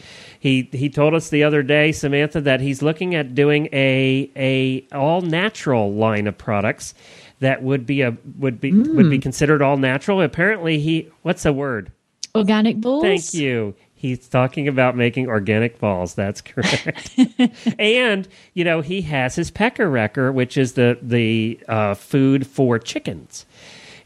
[0.45, 4.85] He he told us the other day, Samantha, that he's looking at doing a a
[4.95, 6.93] all natural line of products
[7.39, 10.21] that would be a would be would be considered all natural.
[10.21, 11.91] Apparently, he what's the word?
[12.35, 13.03] organic balls.
[13.03, 13.73] Thank you.
[13.95, 16.13] He's talking about making organic balls.
[16.13, 17.17] That's correct.
[17.79, 22.77] and you know he has his pecker wrecker, which is the the uh, food for
[22.77, 23.47] chickens.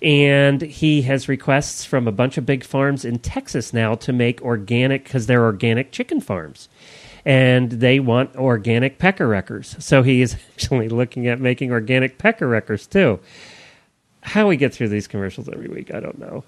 [0.01, 4.41] And he has requests from a bunch of big farms in Texas now to make
[4.41, 6.69] organic because they're organic chicken farms,
[7.25, 9.75] and they want organic pecker wreckers.
[9.79, 13.19] So he is actually looking at making organic pecker wreckers too.
[14.21, 16.43] How we get through these commercials every week, I don't know.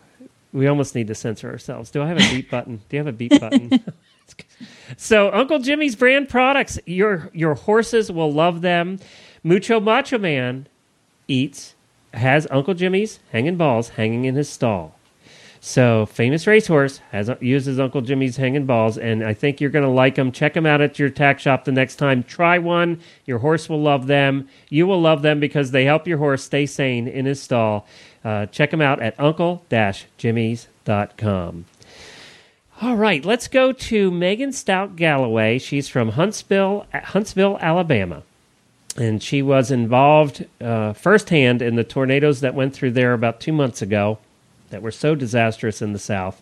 [0.54, 1.92] We almost need to censor ourselves.
[1.92, 2.82] Do I have a beep button?
[2.90, 3.84] Do you have a beep button?
[4.98, 9.00] so, Uncle Jimmy's brand products, your your horses will love them.
[9.44, 10.68] Mucho Macho Man
[11.28, 11.76] eats
[12.14, 14.96] has Uncle Jimmy's hanging balls hanging in his stall.
[15.64, 19.92] So, famous racehorse has uses Uncle Jimmy's hanging balls, and I think you're going to
[19.92, 20.32] like them.
[20.32, 22.24] Check them out at your tack shop the next time.
[22.24, 23.00] Try one.
[23.28, 24.50] Your horse will love them.
[24.70, 27.86] You will love them because they help your horse stay sane in his stall.
[28.26, 31.66] Uh, check them out at uncle-jimmys.com.
[32.82, 35.62] All right, let's go to Megan Stout Gallaway.
[35.62, 38.24] She's from Huntsville, Huntsville, Alabama
[38.98, 43.54] and she was involved uh, firsthand in the tornadoes that went through there about two
[43.54, 44.18] months ago
[44.70, 46.42] that were so disastrous in the South.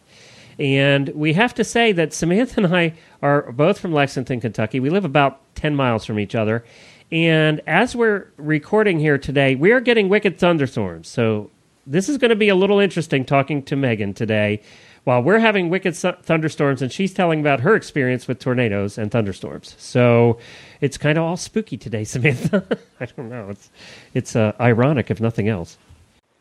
[0.58, 4.80] And we have to say that Samantha and I are both from Lexington, Kentucky.
[4.80, 6.66] We live about 10 miles from each other.
[7.12, 11.08] And as we're recording here today, we are getting wicked thunderstorms.
[11.08, 11.50] So
[11.90, 14.62] this is going to be a little interesting talking to Megan today
[15.06, 19.76] while we're having wicked thunderstorms and she's telling about her experience with tornadoes and thunderstorms.
[19.80, 20.38] So
[20.82, 22.64] it's kind of all spooky today, Samantha.
[23.00, 23.50] I don't know.
[23.50, 23.72] It's
[24.14, 25.80] it's uh, ironic if nothing else.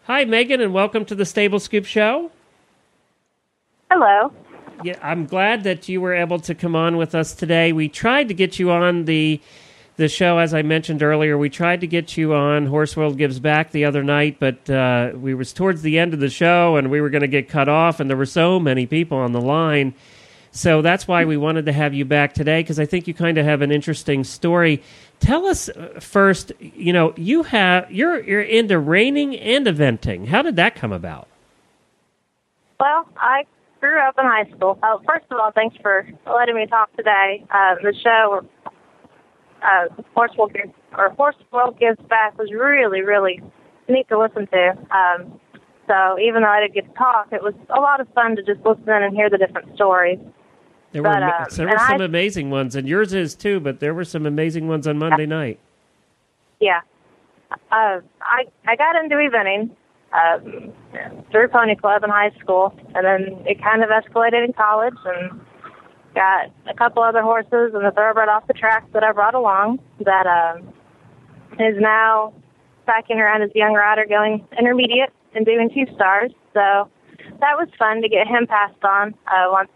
[0.04, 2.30] Hi, Megan, and welcome to the Stable Scoop Show.
[3.90, 4.30] Hello.
[4.84, 7.72] Yeah, I'm glad that you were able to come on with us today.
[7.72, 9.40] We tried to get you on the
[9.98, 11.36] the show, as I mentioned earlier.
[11.36, 15.10] We tried to get you on Horse World Gives Back the other night, but uh,
[15.14, 17.68] we was towards the end of the show, and we were going to get cut
[17.68, 19.92] off, and there were so many people on the line.
[20.52, 23.38] So that's why we wanted to have you back today because I think you kind
[23.38, 24.82] of have an interesting story.
[25.18, 26.52] Tell us uh, first.
[26.60, 30.28] You know, you have you're you're into reining and eventing.
[30.28, 31.26] How did that come about?
[32.80, 33.44] Well, I
[33.80, 34.78] grew up in high school.
[34.80, 37.44] Uh, first of all, thanks for letting me talk today.
[37.50, 38.46] Uh, the show,
[39.62, 43.40] uh, Horse World Gives, or Horse World Gives Back, was really, really
[43.88, 44.70] neat to listen to.
[44.96, 45.40] Um,
[45.86, 48.42] so even though I didn't get to talk, it was a lot of fun to
[48.42, 50.18] just listen in and hear the different stories.
[50.92, 53.60] There were But, ama- uh, there were some I- amazing ones, and yours is too.
[53.60, 55.58] But there were some amazing ones on Monday night.
[56.60, 56.80] yeah.
[57.72, 59.70] Uh, I I got into eventing
[60.12, 60.72] um,
[61.30, 65.40] through Pony Club in high school, and then it kind of escalated in college, and
[66.18, 69.78] got a couple other horses and a thoroughbred off the track that I brought along
[70.04, 70.66] that um,
[71.60, 72.34] is now
[72.86, 76.32] backing around as a young rider going intermediate and doing two stars.
[76.54, 76.90] So
[77.38, 79.70] that was fun to get him passed on uh, once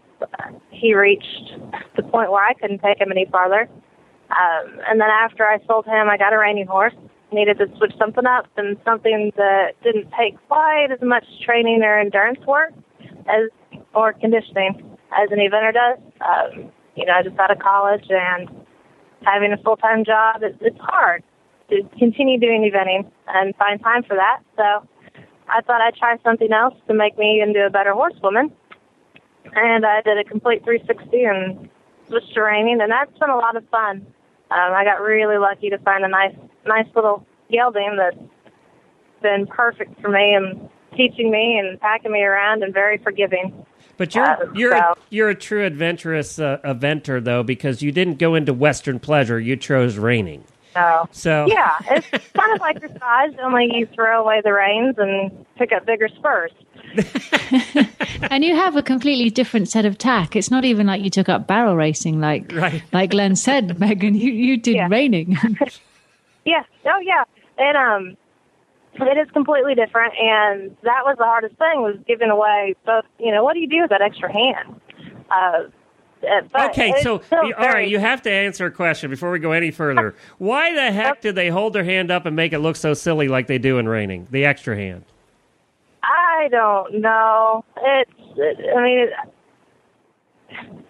[0.69, 1.53] he reached
[1.95, 3.69] the point where I couldn't take him any farther.
[4.29, 6.95] Um, and then after I sold him, I got a reining horse.
[7.31, 11.97] Needed to switch something up and something that didn't take quite as much training or
[11.99, 12.73] endurance work
[13.27, 13.49] as
[13.95, 15.99] or conditioning as an eventer does.
[16.21, 18.49] Um, you know, I just out of college and
[19.25, 21.23] having a full time job, it, it's hard
[21.69, 24.41] to continue doing eventing and find time for that.
[24.57, 24.87] So
[25.47, 28.51] I thought I'd try something else to make me into a better horsewoman.
[29.55, 31.69] And I did a complete 360 and
[32.07, 34.05] switched to reining, and that's been a lot of fun.
[34.51, 38.17] Um, I got really lucky to find a nice, nice little gelding that's
[39.21, 43.65] been perfect for me and teaching me and packing me around and very forgiving.
[43.97, 48.17] But you're Uh, you're so- you're a true adventurous uh, eventer though because you didn't
[48.19, 49.39] go into Western pleasure.
[49.39, 50.43] You chose reining.
[50.73, 55.45] So So yeah, it's kind of like dressage, only you throw away the reins and
[55.57, 56.51] pick up bigger spurs.
[58.31, 60.35] and you have a completely different set of tack.
[60.35, 62.81] It's not even like you took up barrel racing, like Right.
[62.91, 64.15] like Glenn said, Megan.
[64.15, 64.87] You you did Yeah.
[64.89, 65.37] reining.
[66.45, 67.23] Yeah, oh yeah,
[67.57, 68.17] and um,
[68.95, 73.05] it is completely different, and that was the hardest thing was giving away both.
[73.19, 74.79] You know, what do you do with that extra hand?
[75.29, 75.63] Uh,
[76.23, 79.71] uh, okay, so all right, you have to answer a question before we go any
[79.71, 80.15] further.
[80.37, 83.27] Why the heck did they hold their hand up and make it look so silly
[83.27, 84.27] like they do in reining?
[84.31, 85.03] The extra hand.
[86.03, 87.65] I don't know.
[87.77, 88.11] It's.
[88.35, 89.13] It, I mean, it,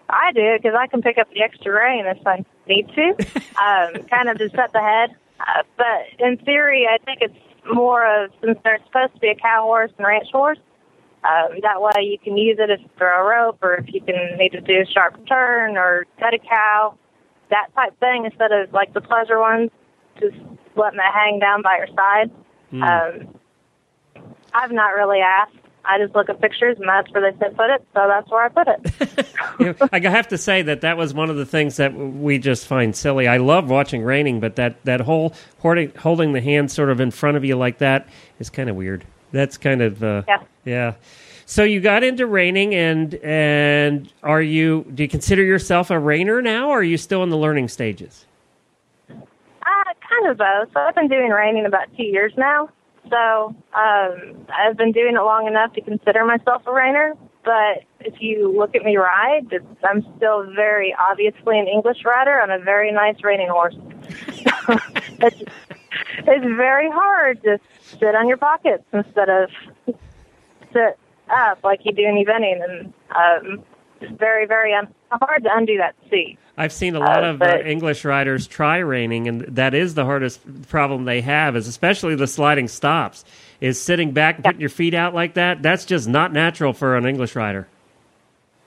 [0.09, 3.09] I do because I can pick up the extra rein if I need to,
[3.61, 5.15] um, kind of to set the head.
[5.39, 9.35] Uh, but in theory, I think it's more of since they're supposed to be a
[9.35, 10.59] cow horse and ranch horse.
[11.23, 14.01] Um, that way, you can use it if you throw a rope or if you
[14.01, 16.97] can need to do a sharp turn or cut a cow,
[17.49, 19.69] that type thing instead of like the pleasure ones,
[20.19, 20.35] just
[20.75, 22.29] letting it hang down by your side.
[22.83, 23.39] Um,
[24.53, 25.55] I've not really asked.
[25.85, 28.43] I just look at pictures, and that's where they said put it, so that's where
[28.45, 29.27] I put it.
[29.59, 32.39] You know, I have to say that that was one of the things that we
[32.39, 33.27] just find silly.
[33.27, 37.11] I love watching reining, but that that whole holding, holding the hand sort of in
[37.11, 38.07] front of you like that
[38.39, 39.05] is kind of weird.
[39.31, 40.43] That's kind of uh, Yeah.
[40.65, 40.93] yeah.
[41.45, 44.85] So you got into reining, and and are you?
[44.95, 48.25] Do you consider yourself a reiner now, or are you still in the learning stages?
[49.09, 49.13] Uh,
[50.09, 50.73] kind of both.
[50.73, 52.69] So I've been doing reining about two years now.
[53.09, 57.17] So um, I've been doing it long enough to consider myself a reiner.
[57.43, 62.49] But if you look at me ride, I'm still very obviously an English rider on
[62.51, 63.75] a very nice reining horse.
[65.19, 65.41] it's,
[66.19, 67.59] it's very hard to
[67.99, 69.49] sit on your pockets instead of
[70.71, 70.97] sit
[71.29, 73.63] up like you do in eventing, and um,
[74.03, 76.37] it's very, very un- hard to undo that seat.
[76.57, 80.05] I've seen a lot Uh, of uh, English riders try reining, and that is the
[80.05, 81.55] hardest problem they have.
[81.55, 83.25] Is especially the sliding stops.
[83.59, 85.63] Is sitting back and putting your feet out like that.
[85.63, 87.67] That's just not natural for an English rider.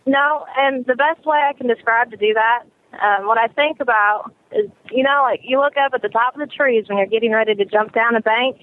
[0.06, 2.62] No, and the best way I can describe to do that,
[3.00, 6.34] um, what I think about is, you know, like you look up at the top
[6.34, 8.56] of the trees when you're getting ready to jump down a bank.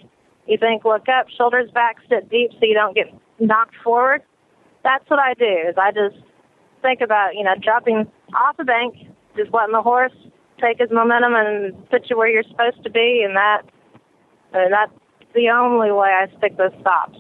[0.48, 4.22] You think, look up, shoulders back, sit deep, so you don't get knocked forward.
[4.84, 5.70] That's what I do.
[5.70, 6.18] Is I just
[6.84, 8.96] think about, you know, dropping off the bank,
[9.36, 10.14] just letting the horse
[10.62, 13.64] take his momentum and put you where you're supposed to be, and that,
[14.54, 14.92] and that's
[15.34, 17.18] the only way I stick those stops.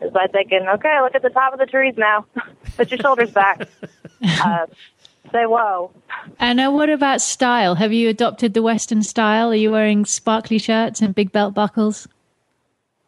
[0.00, 2.24] Is by thinking, okay, look at the top of the trees now.
[2.76, 3.66] Put your shoulders back.
[4.44, 4.66] Uh,
[5.30, 5.92] say whoa.
[6.40, 7.76] and uh, what about style?
[7.76, 9.52] Have you adopted the Western style?
[9.52, 12.08] Are you wearing sparkly shirts and big belt buckles?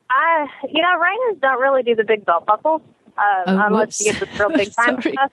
[0.08, 2.80] I, you know, Reiners don't really do the big belt buckles
[3.18, 5.32] um, Oh, unless you get this real big time stuff.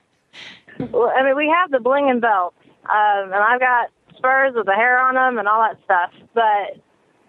[0.79, 4.65] Well, I mean, we have the bling and belt, um, and I've got spurs with
[4.65, 6.11] the hair on them and all that stuff.
[6.33, 6.81] But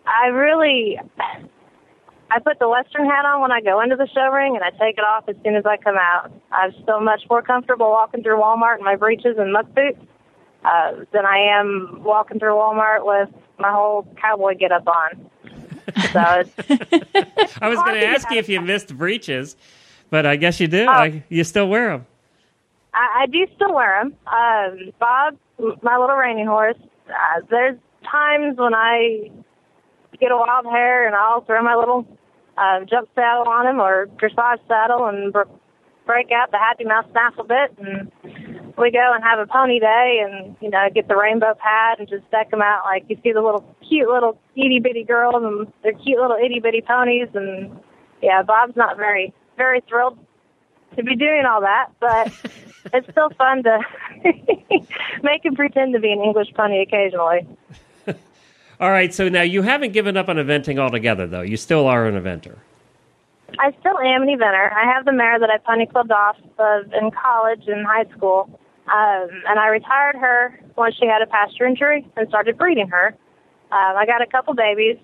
[0.06, 0.98] I really,
[2.30, 4.70] I put the Western hat on when I go into the show ring, and I
[4.70, 6.32] take it off as soon as I come out.
[6.52, 10.00] I'm still much more comfortable walking through Walmart in my breeches and muck boots
[10.64, 15.30] uh, than I am walking through Walmart with my whole cowboy get up on.
[16.12, 19.56] So it's, I was going to ask you if you missed breeches,
[20.10, 20.84] but I guess you do.
[20.84, 20.92] Oh.
[20.92, 22.06] I, you still wear them.
[22.98, 24.14] I, I do still wear them.
[24.26, 25.36] Um, Bob,
[25.82, 26.76] my little reining horse,
[27.08, 27.78] uh, there's
[28.10, 29.30] times when I
[30.20, 32.06] get a wild hair and I'll throw my little
[32.56, 35.42] uh, jump saddle on him or dressage saddle and br-
[36.06, 38.10] break out the happy mouth snaffle bit and
[38.76, 42.08] we go and have a pony day and, you know, get the rainbow pad and
[42.08, 42.82] just deck them out.
[42.84, 46.58] Like you see the little cute little itty bitty girls and their cute little itty
[46.60, 47.28] bitty ponies.
[47.34, 47.78] And
[48.22, 50.18] yeah, Bob's not very, very thrilled
[50.96, 52.32] to be doing all that, but
[52.92, 53.80] it's still fun to
[55.22, 57.46] make him pretend to be an English pony occasionally.
[58.80, 61.42] All right, so now you haven't given up on eventing altogether, though.
[61.42, 62.56] You still are an eventer.
[63.58, 64.72] I still am an eventer.
[64.72, 68.48] I have the mare that I pony clubbed off of in college and high school,
[68.86, 73.08] um, and I retired her once she had a pasture injury and started breeding her.
[73.72, 74.96] Um, I got a couple babies,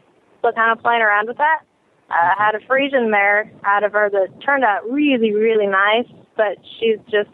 [0.43, 1.63] so kind of playing around with that.
[2.11, 6.07] Uh, I had a Friesian mare out of her that turned out really, really nice,
[6.37, 7.31] but she's just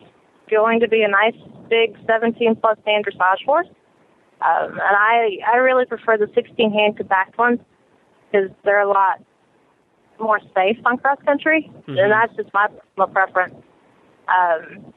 [0.51, 1.35] going to be a nice
[1.69, 3.69] big 17 plus hand dressage horse.
[4.43, 7.61] Um, and I I really prefer the 16 hand backed ones
[8.31, 9.23] because they're a lot
[10.19, 11.99] more safe on cross country, Mhm.
[12.03, 13.55] and that's just my personal preference.
[14.29, 14.93] Um,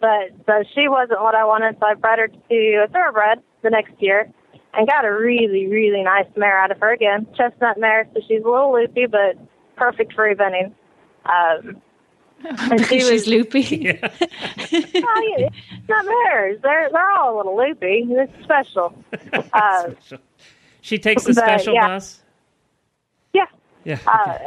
[0.00, 3.70] but so she wasn't what I wanted, so I bred her to a thoroughbred the
[3.70, 4.28] next year,
[4.74, 8.08] and got a really really nice mare out of her again, chestnut mare.
[8.14, 9.36] So she's a little loopy, but
[9.76, 10.72] perfect for eventing.
[11.24, 11.82] Um,
[12.42, 13.60] because she she's was- loopy.
[13.90, 13.98] Yeah.
[14.72, 16.60] oh, yeah, it's not mares.
[16.62, 18.06] They're they're all a little loopy.
[18.08, 18.94] It's special.
[19.52, 19.90] Uh,
[20.80, 21.88] she takes the but, special yeah.
[21.88, 22.22] bus.
[23.32, 23.46] yeah.
[23.84, 23.98] Yeah.
[24.06, 24.38] Uh,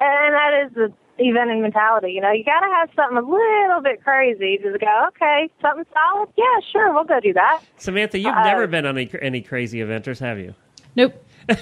[0.00, 2.12] and that is the eventing mentality.
[2.12, 5.04] You know, you got to have something a little bit crazy to go.
[5.08, 6.28] Okay, something solid.
[6.36, 7.60] Yeah, sure, we'll go do that.
[7.78, 10.54] Samantha, you've uh, never been on any, any crazy eventers, have you?
[10.96, 11.14] Nope.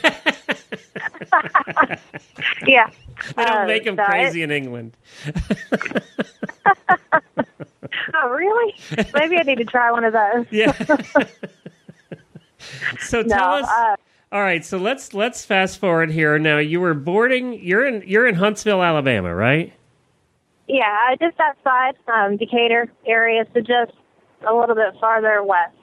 [2.66, 2.88] Yeah,
[3.36, 4.96] They don't Uh, make them so it- crazy in England.
[8.14, 8.74] Oh, really?
[9.14, 10.46] Maybe I need to try one of those.
[10.50, 10.72] Yeah.
[13.00, 13.68] so No, tell us.
[13.68, 13.96] uh,
[14.32, 16.38] all right, so let's let's fast forward here.
[16.38, 17.52] Now you were boarding.
[17.62, 19.72] You're in you're in Huntsville, Alabama, right?
[20.68, 23.92] yeah, just outside um, Decatur area, so just
[24.48, 25.74] a little bit farther west,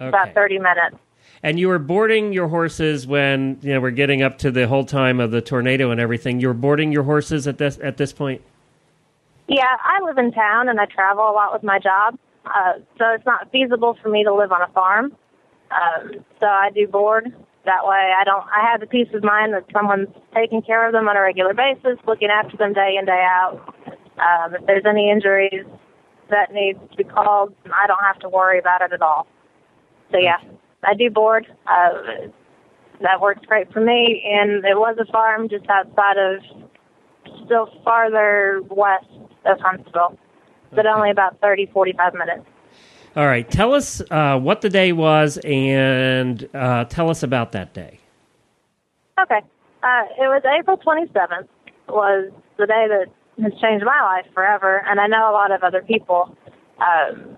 [0.00, 0.08] Okay.
[0.08, 0.96] about thirty minutes.
[1.42, 4.84] And you were boarding your horses when you know we're getting up to the whole
[4.84, 6.40] time of the tornado and everything.
[6.40, 8.42] You were boarding your horses at this at this point.
[9.48, 13.04] Yeah, I live in town and I travel a lot with my job, uh, so
[13.14, 15.12] it's not feasible for me to live on a farm.
[15.70, 17.32] Um, so I do board.
[17.64, 18.44] That way, I don't.
[18.54, 21.54] I have the peace of mind that someone's taking care of them on a regular
[21.54, 23.74] basis, looking after them day in day out.
[24.18, 25.64] Um, if there's any injuries
[26.28, 29.26] that need to be called, I don't have to worry about it at all.
[30.12, 30.36] So yeah,
[30.82, 31.46] I do board.
[31.66, 32.28] Uh,
[33.00, 36.42] that works great for me, and it was a farm just outside of
[37.44, 39.06] still farther west
[39.46, 40.18] of Huntsville,
[40.72, 42.46] but only about 30, 45 minutes.
[43.16, 47.72] All right, tell us uh, what the day was and uh, tell us about that
[47.72, 48.00] day.
[49.20, 49.40] Okay.
[49.84, 51.46] Uh, it was April 27th
[51.88, 53.06] was the day that
[53.42, 56.36] has changed my life forever, and I know a lot of other people.
[56.78, 57.36] Um,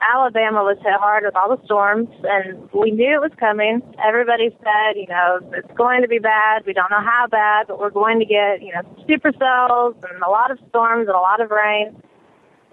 [0.00, 3.80] Alabama was hit hard with all the storms, and we knew it was coming.
[3.98, 6.66] Everybody said, you know, it's going to be bad.
[6.66, 10.28] We don't know how bad, but we're going to get, you know, supercells and a
[10.28, 11.96] lot of storms and a lot of rain.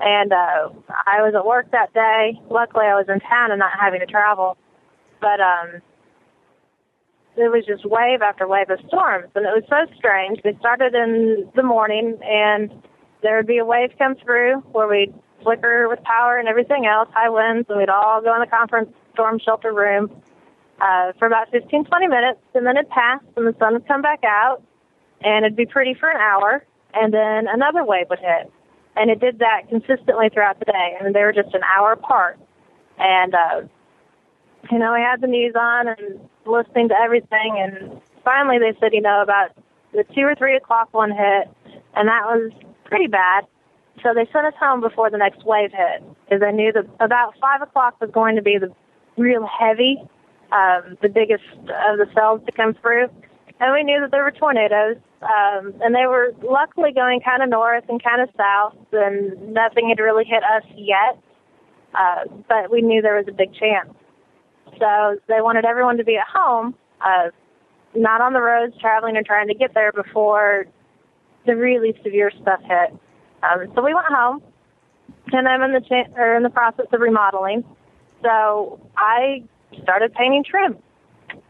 [0.04, 0.70] And uh,
[1.08, 2.40] I was at work that day.
[2.50, 4.58] Luckily, I was in town and not having to travel.
[5.22, 5.82] But um,
[7.38, 10.42] it was just wave after wave of storms, and it was so strange.
[10.44, 12.72] They started in the morning, and
[13.22, 17.10] there would be a wave come through where we'd flicker with power and everything else,
[17.14, 20.12] high winds, and we'd all go in the conference storm shelter room
[20.82, 24.02] uh, for about 15, 20 minutes, and then it'd pass, and the sun would come
[24.02, 24.62] back out,
[25.22, 28.52] and it'd be pretty for an hour, and then another wave would hit.
[28.96, 32.38] And it did that consistently throughout the day, and they were just an hour apart.
[33.00, 33.62] And uh,
[34.72, 38.94] you know, I had the news on and listening to everything, and finally they said,
[38.94, 39.52] you know, about
[39.94, 41.50] the two or three o'clock one hit,
[41.96, 42.52] and that was
[42.86, 43.46] pretty bad.
[44.02, 47.34] So they sent us home before the next wave hit, because they knew that about
[47.42, 48.74] five o'clock was going to be the
[49.18, 49.98] real heavy,
[50.52, 53.08] um, the biggest of the cells to come through,
[53.60, 57.50] and we knew that there were tornadoes, um, and they were luckily going kind of
[57.50, 61.18] north and kind of south, and nothing had really hit us yet.
[61.94, 63.90] Uh, but we knew there was a big chance.
[64.80, 67.30] So they wanted everyone to be at home, uh,
[67.96, 70.66] not on the roads traveling and trying to get there before
[71.46, 72.98] the really severe stuff hit.
[73.44, 74.42] Um, so we went home,
[75.32, 77.64] and I'm in the cha- or in the process of remodeling.
[78.24, 79.44] So I
[79.84, 80.78] started painting trim.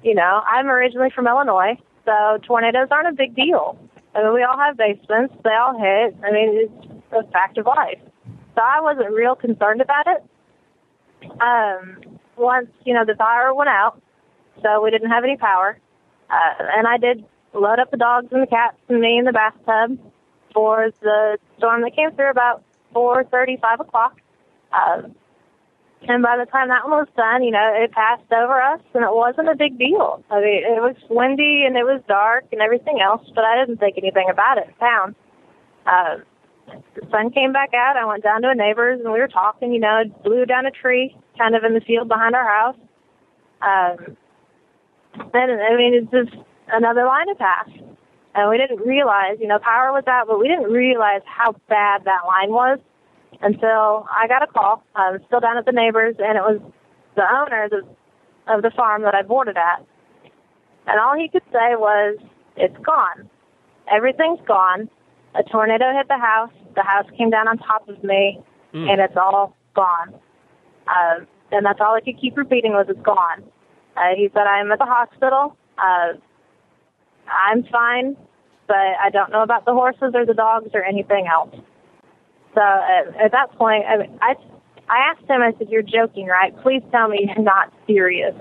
[0.04, 3.78] You know, I'm originally from Illinois, so tornadoes aren't a big deal.
[4.16, 6.16] I mean, we all have basements; they all hit.
[6.24, 8.00] I mean, it's a fact of life.
[8.56, 11.32] So I wasn't real concerned about it.
[11.42, 14.02] Um, once you know the power went out,
[14.62, 15.78] so we didn't have any power,
[16.30, 19.32] uh, and I did load up the dogs and the cats and me in the
[19.32, 20.00] bathtub
[20.54, 24.20] for the storm that came through about four thirty, five o'clock.
[24.72, 25.04] Uh,
[26.08, 29.04] And by the time that one was done, you know, it passed over us and
[29.04, 30.24] it wasn't a big deal.
[30.30, 33.80] I mean, it was windy and it was dark and everything else, but I didn't
[33.80, 34.68] think anything about it.
[34.80, 35.16] Found.
[35.86, 36.18] Uh,
[36.96, 37.96] the sun came back out.
[37.96, 40.66] I went down to a neighbor's and we were talking, you know, it blew down
[40.66, 42.78] a tree kind of in the field behind our house.
[43.62, 44.18] Um,
[45.34, 46.36] and I mean, it's just
[46.68, 47.70] another line of pass.
[48.36, 52.04] And we didn't realize, you know, power was out, but we didn't realize how bad
[52.06, 52.80] that line was
[53.44, 54.84] until I got a call.
[54.96, 56.60] I was still down at the neighbors, and it was
[57.16, 59.86] the owner of the, of the farm that I boarded at.
[60.88, 62.18] And all he could say was,
[62.58, 63.30] it's gone.
[63.92, 64.90] Everything's gone.
[65.36, 66.52] A tornado hit the house.
[66.76, 68.40] The house came down on top of me,
[68.74, 68.90] Mm.
[68.92, 70.16] and it's all gone.
[70.88, 71.20] Uh,
[71.52, 73.44] and that's all I could keep repeating was, it's gone.
[73.96, 75.56] Uh, he said, I'm at the hospital.
[75.78, 76.14] Uh,
[77.30, 78.18] I'm fine,
[78.68, 81.54] but I don't know about the horses or the dogs or anything else.
[82.56, 84.36] So at, at that point, I, I
[84.90, 85.42] I asked him.
[85.42, 86.54] I said, "You're joking, right?
[86.62, 88.36] Please tell me you're not serious."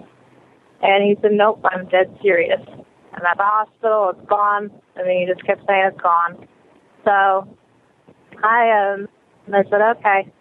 [0.83, 2.61] And he said, "Nope, I'm dead serious.
[2.69, 4.11] I'm at the hospital.
[4.17, 6.47] It's gone." I mean, he just kept saying it's gone.
[7.05, 7.57] So
[8.43, 9.09] I um
[9.53, 10.33] I said, "Okay."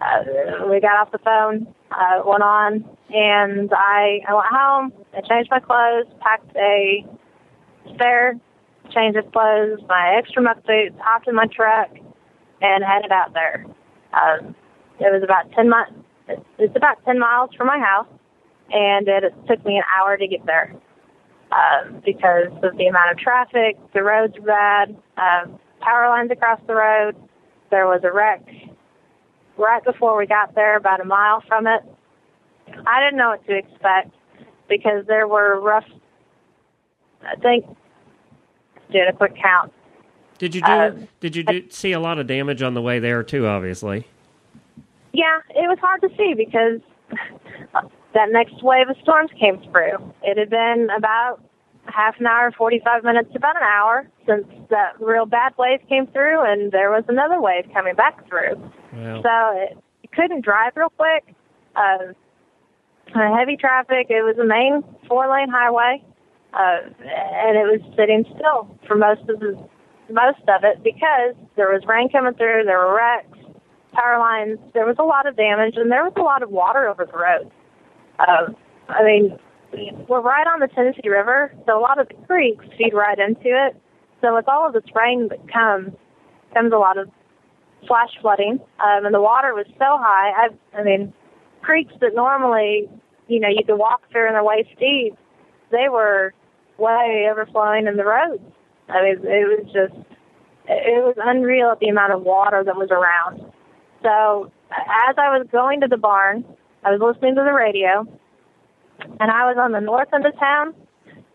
[0.00, 4.92] Uh, we got off the phone, uh, went on, and I I went home.
[5.14, 7.04] I changed my clothes, packed a
[7.94, 8.34] spare
[8.94, 11.90] change of clothes, my extra muck boots, hopped in my truck,
[12.60, 13.66] and headed out there.
[14.12, 14.54] Um,
[14.98, 15.94] it was about ten miles.
[16.58, 18.08] It's about ten miles from my house,
[18.70, 20.74] and it, it took me an hour to get there
[21.52, 23.76] um, because of the amount of traffic.
[23.94, 24.96] The roads were bad.
[25.16, 27.16] Um, power lines across the road.
[27.70, 28.42] There was a wreck
[29.56, 31.82] right before we got there, about a mile from it.
[32.86, 34.14] I didn't know what to expect
[34.68, 35.84] because there were rough.
[37.22, 37.64] I think
[38.90, 39.72] did a quick count.
[40.40, 40.72] Did you do?
[40.72, 43.46] Uh, did you do, see a lot of damage on the way there too?
[43.46, 44.06] Obviously.
[45.12, 46.80] Yeah, it was hard to see because
[48.14, 50.14] that next wave of storms came through.
[50.22, 51.42] It had been about
[51.84, 56.40] half an hour, 45 minutes, about an hour since that real bad wave came through,
[56.40, 58.56] and there was another wave coming back through.
[59.22, 61.34] So it, you couldn't drive real quick.
[61.76, 62.14] Uh,
[63.14, 64.06] uh, heavy traffic.
[64.08, 66.02] It was a main four-lane highway,
[66.54, 69.68] uh, and it was sitting still for most of the
[70.10, 72.64] most of it because there was rain coming through.
[72.64, 73.38] There were wrecks,
[73.92, 74.58] power lines.
[74.74, 77.16] There was a lot of damage, and there was a lot of water over the
[77.16, 77.50] road.
[78.18, 78.52] Uh,
[78.88, 79.38] I mean,
[80.08, 83.48] we're right on the Tennessee River, so a lot of the creeks feed right into
[83.48, 83.76] it.
[84.20, 85.92] So with all of this rain that comes,
[86.52, 87.08] comes a lot of
[87.86, 90.48] flash flooding, um, and the water was so high.
[90.48, 91.12] I, I mean,
[91.62, 92.88] creeks that normally,
[93.28, 95.16] you know, you could walk through and they're waist deep,
[95.70, 96.34] they were
[96.78, 98.42] way overflowing in the roads.
[98.90, 99.94] I mean, it was just,
[100.66, 103.40] it was unreal the amount of water that was around.
[104.02, 106.44] So as I was going to the barn,
[106.84, 108.06] I was listening to the radio,
[109.20, 110.74] and I was on the north end of town,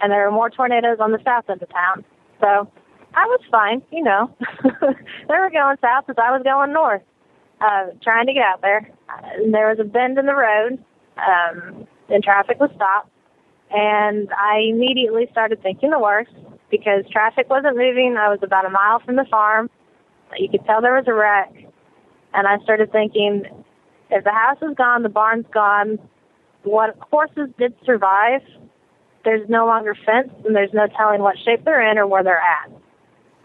[0.02, 2.04] and there were more tornadoes on the south end of town.
[2.40, 2.72] So
[3.14, 4.34] I was fine, you know.
[4.64, 7.04] they were going south as I was going north,
[7.62, 8.90] uh, trying to get out there.
[9.34, 10.84] And there was a bend in the road,
[11.18, 13.10] um, and traffic was stopped.
[13.72, 16.32] And I immediately started thinking the worst
[16.70, 18.16] because traffic wasn't moving.
[18.20, 19.70] I was about a mile from the farm.
[20.38, 21.54] You could tell there was a wreck.
[22.34, 23.44] And I started thinking,
[24.10, 26.00] if the house is gone, the barn's gone,
[26.64, 28.42] what horses did survive,
[29.24, 32.42] there's no longer fence and there's no telling what shape they're in or where they're
[32.42, 32.70] at.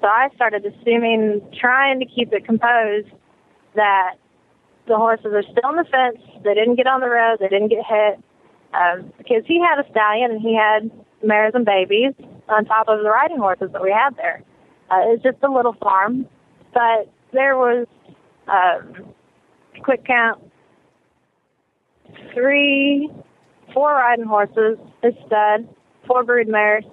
[0.01, 3.09] So I started assuming, trying to keep it composed,
[3.77, 4.15] that
[4.89, 6.19] the horses are still in the fence.
[6.43, 7.39] They didn't get on the road.
[7.41, 8.19] They didn't get hit.
[8.73, 10.91] Um, because he had a stallion and he had
[11.23, 12.15] mares and babies
[12.51, 14.43] on top of the riding horses that we had there.
[14.91, 16.27] Uh, it's just a little farm,
[16.75, 17.87] but there was
[18.49, 19.15] um,
[19.83, 20.43] quick count
[22.35, 23.11] three,
[23.73, 25.69] four riding horses, a stud,
[26.07, 26.85] four brood mares,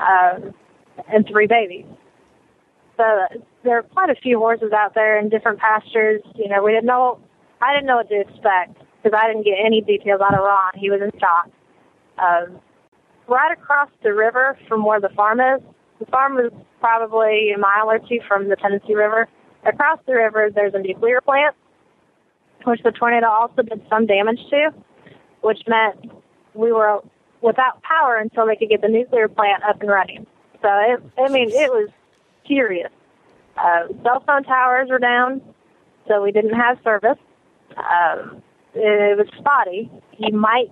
[0.00, 0.54] um,
[1.12, 1.86] and three babies.
[2.96, 3.04] So
[3.62, 6.22] there are quite a few horses out there in different pastures.
[6.34, 7.20] You know, we didn't know.
[7.60, 10.72] I didn't know what to expect because I didn't get any details out of Ron.
[10.74, 11.50] He was in shock.
[12.18, 12.60] Um,
[13.28, 15.60] right across the river from where the farm is,
[15.98, 19.28] the farm is probably a mile or two from the Tennessee River.
[19.64, 21.56] Across the river, there's a nuclear plant,
[22.64, 24.70] which the tornado also did some damage to,
[25.40, 26.12] which meant
[26.54, 27.00] we were
[27.42, 30.26] without power until they could get the nuclear plant up and running.
[30.62, 31.90] So, it, I mean, it was
[32.46, 32.90] serious.
[33.56, 35.40] Uh, cell phone towers were down,
[36.06, 37.18] so we didn't have service.
[37.76, 38.42] Um,
[38.74, 39.90] it was spotty.
[40.18, 40.70] You might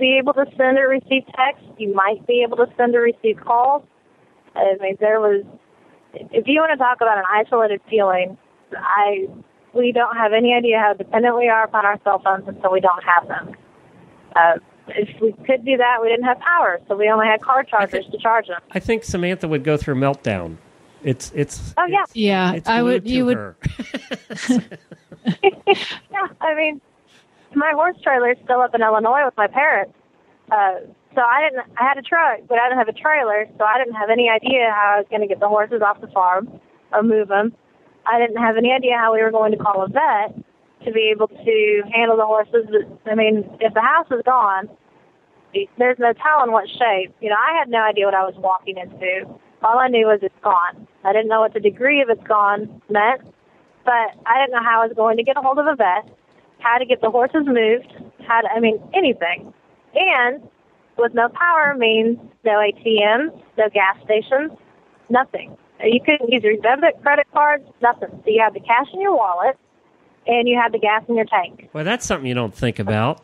[0.00, 1.62] be able to send or receive text.
[1.78, 3.82] You might be able to send or receive calls.
[4.56, 5.44] I mean, there was.
[6.14, 8.36] If you want to talk about an isolated feeling,
[8.76, 9.28] I
[9.72, 12.80] we don't have any idea how dependent we are upon our cell phones until we
[12.80, 13.54] don't have them.
[14.34, 14.54] Uh,
[14.88, 18.04] if we could do that, we didn't have power, so we only had car chargers
[18.10, 18.60] to charge them.
[18.72, 20.56] I think Samantha would go through meltdown.
[21.04, 21.72] It's it's.
[21.78, 21.94] Oh, yeah.
[22.02, 23.04] it's- Yeah, it's I would.
[23.04, 23.54] glued You to
[24.48, 24.78] would.
[26.12, 26.80] Yeah, I mean,
[27.54, 29.94] my horse trailer is still up in Illinois with my parents.
[30.50, 31.66] Uh, so I didn't.
[31.78, 34.28] I had a truck, but I didn't have a trailer, so I didn't have any
[34.30, 36.60] idea how I was going to get the horses off the farm
[36.92, 37.52] or move them.
[38.06, 40.34] I didn't have any idea how we were going to call a vet
[40.84, 42.66] to be able to handle the horses.
[43.06, 44.68] I mean, if the house is gone,
[45.78, 47.14] there's no telling what shape.
[47.20, 49.26] You know, I had no idea what I was walking into.
[49.62, 50.86] All I knew was it's gone.
[51.04, 53.22] I didn't know what the degree of it's gone meant,
[53.84, 56.08] but I didn't know how I was going to get a hold of a vet,
[56.60, 57.92] how to get the horses moved,
[58.26, 59.52] how to, I mean, anything.
[59.94, 60.42] And
[60.96, 64.52] with no power means no ATMs, no gas stations,
[65.08, 65.56] nothing.
[65.82, 68.10] You couldn't use your debit, credit cards, nothing.
[68.10, 69.56] So you had the cash in your wallet,
[70.26, 71.70] and you had the gas in your tank.
[71.72, 73.22] Well, that's something you don't think about.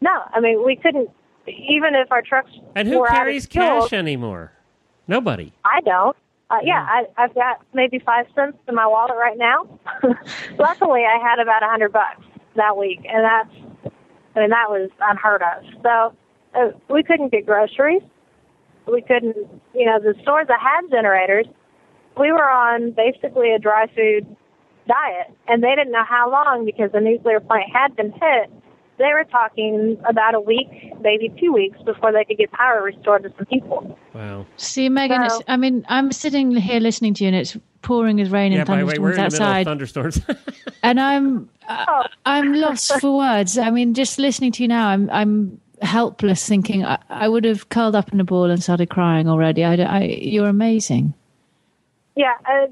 [0.00, 1.10] No, I mean we couldn't.
[1.48, 4.52] Even if our trucks And who were out of carries fuel, cash anymore?
[5.06, 5.52] Nobody.
[5.64, 6.16] I don't.
[6.50, 9.66] Uh, yeah, I, I've got maybe five cents in my wallet right now.
[10.58, 12.24] Luckily, I had about a hundred bucks
[12.56, 13.92] that week, and that's,
[14.34, 15.64] I mean, that was unheard of.
[15.82, 16.16] So
[16.54, 18.02] uh, we couldn't get groceries.
[18.86, 19.36] We couldn't,
[19.74, 21.46] you know, the stores that had generators,
[22.18, 24.24] we were on basically a dry food
[24.86, 28.50] diet, and they didn't know how long because the nuclear plant had been hit.
[28.98, 30.68] They were talking about a week,
[31.02, 33.98] maybe two weeks, before they could get power restored to some people.
[34.14, 34.46] Wow.
[34.56, 35.22] See, Megan.
[35.24, 38.50] It's, So- I mean, I'm sitting here listening to you, and it's pouring as rain
[38.52, 40.72] Yeah, and by the way, we're thunderstorms in the middle of outside, thunderstorms.
[40.82, 43.56] and I'm uh, I'm lost for words.
[43.56, 47.68] I mean, just listening to you now, I'm I'm helpless, thinking I, I would have
[47.68, 49.62] curled up in a ball and started crying already.
[49.64, 51.14] I, I you're amazing.
[52.16, 52.66] Yeah, uh,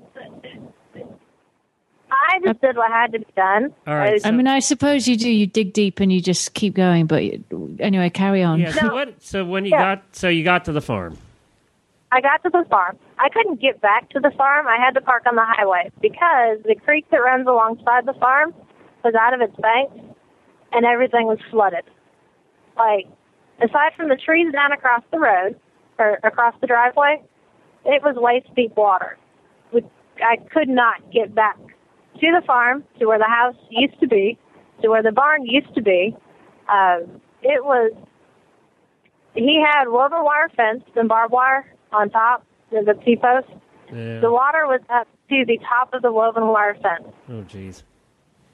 [2.11, 3.73] I just did what had to be done.
[3.87, 5.31] All right, Uh, so- I mean, I suppose you do.
[5.31, 7.07] You dig deep and you just keep going.
[7.07, 8.61] But you- anyway, carry on.
[8.61, 8.73] yeah.
[8.73, 8.95] So No.
[8.95, 9.23] what?
[9.23, 9.97] So when you Yeah.
[9.97, 11.19] got so you got to the farm.
[12.13, 12.97] I got to the farm.
[13.19, 14.67] I couldn't get back to the farm.
[14.67, 18.55] I had to park on the highway because the creek that runs alongside the farm
[19.05, 19.97] was out of its banks
[20.73, 21.85] and everything was flooded.
[22.77, 23.07] Like,
[23.63, 25.59] aside from the trees down across the road
[25.99, 27.23] or across the driveway,
[27.85, 29.17] it was waist deep water.
[30.23, 34.39] I could not get back to the farm, to where the house used to be,
[34.83, 36.17] to where the barn used to be.
[36.69, 37.93] Um, it was
[39.35, 43.49] he had woven wire fence and barbed wire on top of the T post.
[43.93, 44.21] Yeah.
[44.21, 47.13] The water was up to the top of the woven wire fence.
[47.29, 47.83] Oh, jeez.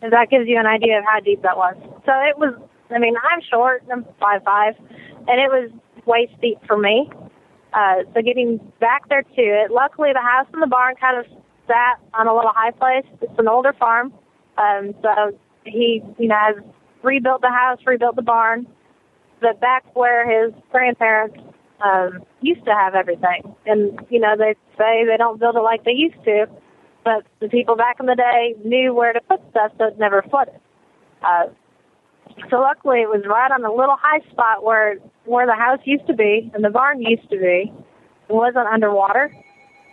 [0.03, 1.77] If that gives you an idea of how deep that was.
[2.07, 2.55] So it was.
[2.91, 3.85] I mean, I'm short.
[3.93, 4.75] I'm five five,
[5.29, 5.71] and it was
[6.07, 7.11] waist deep for me.
[7.73, 9.71] Uh, so getting back there to it.
[9.71, 11.27] Luckily, the house and the barn kind of
[11.69, 13.05] sat on a little high place.
[13.21, 14.13] It's an older farm,
[14.59, 16.57] um, so he, you know, has
[17.03, 18.67] rebuilt the house, rebuilt the barn.
[19.41, 21.39] But back where his grandparents
[21.83, 25.85] um, used to have everything, and you know, they say they don't build it like
[25.85, 26.47] they used to,
[27.05, 30.23] but the people back in the day knew where to put stuff so it never
[30.23, 30.61] flooded.
[31.23, 31.47] Uh,
[32.51, 36.07] so luckily, it was right on a little high spot where where the house used
[36.07, 37.73] to be and the barn used to be.
[38.29, 39.33] It wasn't underwater,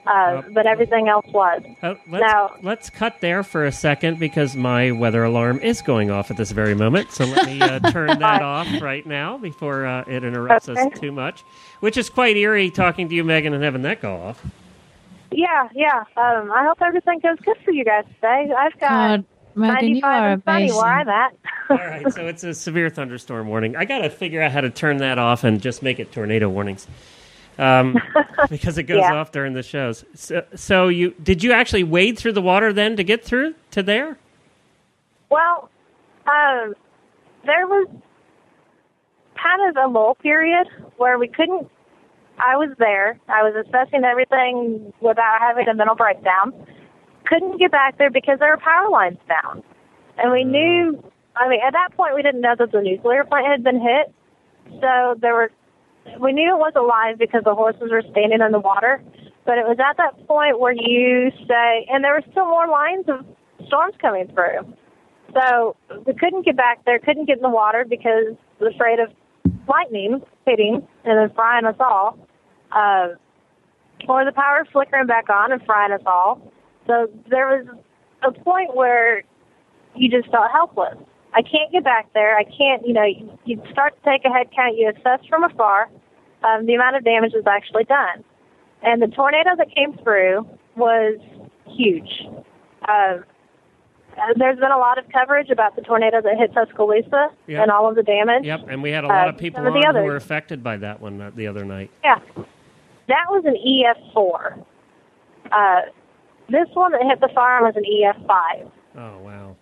[0.08, 1.62] uh, but everything else was.
[1.82, 6.10] Uh, let's, Now- let's cut there for a second because my weather alarm is going
[6.12, 7.12] off at this very moment.
[7.12, 11.12] So let me uh, turn that off right now before uh, it interrupts us too
[11.12, 11.42] much,
[11.82, 14.44] which is quite eerie talking to you, Megan, and having that go off.
[15.32, 16.04] Yeah, yeah.
[16.16, 18.50] Um, I hope everything goes good for you guys today.
[18.58, 20.78] I've got God, Megan, you 95 are and sunny amazing.
[20.78, 21.36] where I'm at.
[21.70, 23.76] All right, so it's a severe thunderstorm warning.
[23.76, 26.48] I got to figure out how to turn that off and just make it tornado
[26.48, 26.88] warnings.
[27.58, 28.00] Um,
[28.50, 29.16] because it goes Yeah.
[29.16, 30.06] off during the shows.
[30.14, 33.82] So, so you did you actually wade through the water then to get through to
[33.84, 34.18] there?
[35.30, 35.70] Well,
[36.28, 36.76] um,
[37.46, 37.88] there was
[39.42, 41.70] kind of a lull period where we couldn't.
[42.40, 43.20] I was there.
[43.28, 46.54] I was assessing everything without having a mental breakdown.
[47.26, 49.64] Couldn't get back there because there were power lines down,
[50.18, 51.04] and we knew.
[51.36, 54.14] I mean, at that point, we didn't know that the nuclear plant had been hit,
[54.80, 55.52] so there were.
[56.20, 59.02] We knew it was alive because the horses were standing in the water,
[59.46, 63.06] but it was at that point where you say, and there were still more lines
[63.08, 63.26] of
[63.68, 64.74] storms coming through.
[65.34, 69.00] So we couldn't get back there, couldn't get in the water because we was afraid
[69.00, 69.10] of
[69.68, 72.18] lightning hitting and then frying us all,
[72.72, 73.10] uh,
[74.08, 76.42] or the power flickering back on and frying us all.
[76.88, 77.68] So there was
[78.24, 79.24] a point where
[79.96, 80.98] you just felt helpless.
[81.34, 82.38] I can't get back there.
[82.38, 83.06] I can't, you know,
[83.46, 84.78] you start to take a head count.
[84.78, 85.90] You assess from afar
[86.44, 88.24] um, the amount of damage was actually done.
[88.84, 91.18] And the tornado that came through was
[91.66, 92.10] huge.
[92.88, 97.62] Uh, uh, there's been a lot of coverage about the tornado that hit Tuscaloosa Yep.
[97.62, 98.46] and all of the damage.
[98.46, 100.64] Yep, and we had a lot Uh, of people of the on who were affected
[100.64, 101.92] by that one uh, the other night.
[102.04, 102.20] Yeah.
[103.08, 104.64] That was an EF4.
[105.52, 105.82] Uh,
[106.50, 108.72] this one that hit the farm was an EF5.
[108.98, 109.56] Oh wow.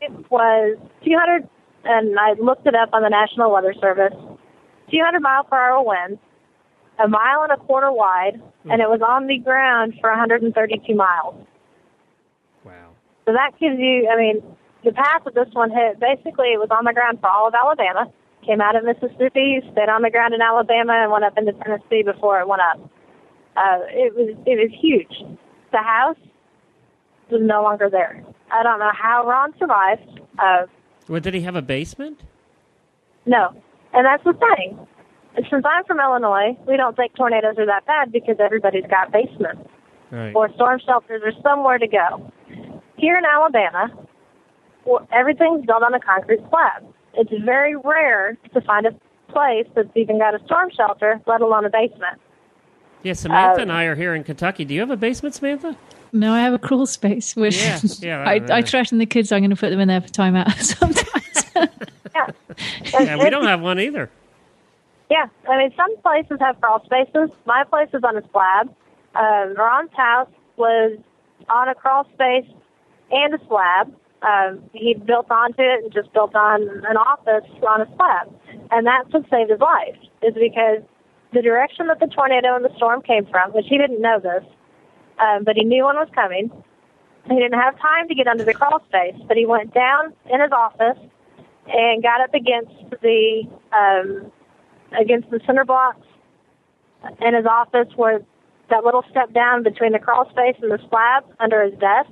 [0.00, 1.48] It was 200,
[1.84, 4.14] and I looked it up on the National Weather Service.
[4.92, 6.20] 200 mile per hour winds,
[7.02, 8.40] a mile and a quarter wide,
[8.70, 11.34] and it was on the ground for 132 miles.
[12.64, 12.90] Wow.
[13.26, 14.42] So that gives you, I mean,
[14.84, 17.54] the path that this one hit, basically it was on the ground for all of
[17.54, 18.12] Alabama,
[18.44, 22.02] came out of Mississippi, stayed on the ground in Alabama, and went up into Tennessee
[22.02, 22.78] before it went up.
[23.56, 25.12] Uh, it was it was huge.
[25.72, 26.16] The house
[27.30, 28.22] was no longer there.
[28.50, 30.20] I don't know how Ron survived.
[30.38, 30.66] Uh,
[31.08, 32.20] Well, did he have a basement?
[33.26, 33.54] no,
[33.92, 34.78] and that's the thing.
[35.50, 39.62] Since I'm from Illinois, we don't think tornadoes are that bad because everybody's got basements.
[40.10, 40.34] Right.
[40.36, 42.30] or storm shelters or somewhere to go.
[42.98, 43.90] Here in Alabama,
[44.84, 46.84] well, everything's built on a concrete slab.
[47.14, 48.90] It's very rare to find a
[49.32, 52.20] place that's even got a storm shelter, let alone a basement.
[53.02, 54.66] Yeah, Samantha uh, and I are here in Kentucky.
[54.66, 55.78] Do you have a basement, Samantha?
[56.12, 57.34] No, I have a crawl space.
[57.34, 59.88] Which Yeah, yeah, I, I- I threaten the kids I'm going to put them in
[59.88, 61.78] there for timeout sometimes.
[62.14, 62.26] Yeah.
[62.92, 64.10] Yeah, we don't have one either.
[65.10, 67.30] Yeah, I mean, some places have crawl spaces.
[67.44, 68.74] My place is on a slab.
[69.14, 70.98] Um, Ron's house was
[71.48, 72.46] on a crawl space
[73.10, 73.92] and a slab.
[74.22, 78.32] Um, he built onto it and just built on an office on a slab.
[78.70, 80.82] And that's what saved his life, is because
[81.32, 84.44] the direction that the tornado and the storm came from, which he didn't know this,
[85.18, 86.50] um, but he knew one was coming.
[87.28, 90.40] He didn't have time to get under the crawl space, but he went down in
[90.40, 90.98] his office
[91.66, 93.42] and got up against the
[93.72, 94.32] um,
[94.98, 96.06] against the center blocks
[97.20, 98.20] in his office where
[98.70, 102.10] that little step down between the crawl space and the slab under his desk.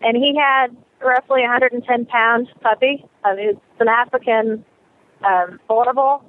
[0.00, 3.04] And he had roughly a 110 pound puppy.
[3.24, 4.64] Uh, it's an African
[5.24, 6.22] um, Boerboel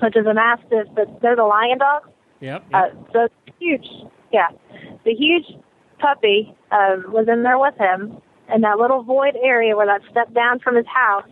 [0.00, 2.08] which is a mastiff, but they're the lion dogs.
[2.40, 2.64] Yep.
[2.72, 3.28] Uh, so
[3.58, 3.86] huge,
[4.32, 4.48] yeah.
[5.04, 5.46] The huge
[5.98, 8.20] puppy um, was in there with him
[8.54, 11.28] in that little void area where that stepped down from his house.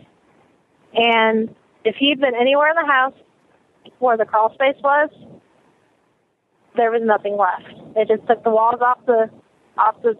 [0.93, 1.53] And
[1.83, 3.13] if he'd been anywhere in the house
[3.99, 5.09] where the crawl space was,
[6.75, 7.95] there was nothing left.
[7.95, 9.29] They just took the walls off the
[9.77, 10.17] off the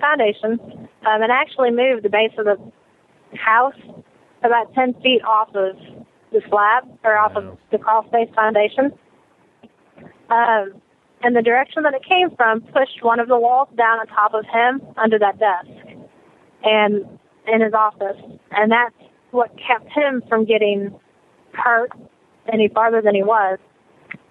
[0.00, 0.58] foundation
[1.06, 2.56] um, and actually moved the base of the
[3.36, 3.74] house
[4.42, 5.76] about ten feet off of
[6.32, 7.52] the slab or off Wow.
[7.52, 8.92] of the crawl space foundation.
[10.30, 10.80] Um,
[11.22, 14.34] and the direction that it came from pushed one of the walls down on top
[14.34, 15.91] of him under that desk
[16.64, 18.16] and in his office.
[18.50, 18.94] And that's
[19.30, 20.94] what kept him from getting
[21.52, 21.90] hurt
[22.52, 23.58] any farther than he was.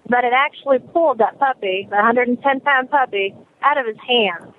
[0.08, 4.54] But it actually pulled that puppy, the 110 pound puppy, out of his hands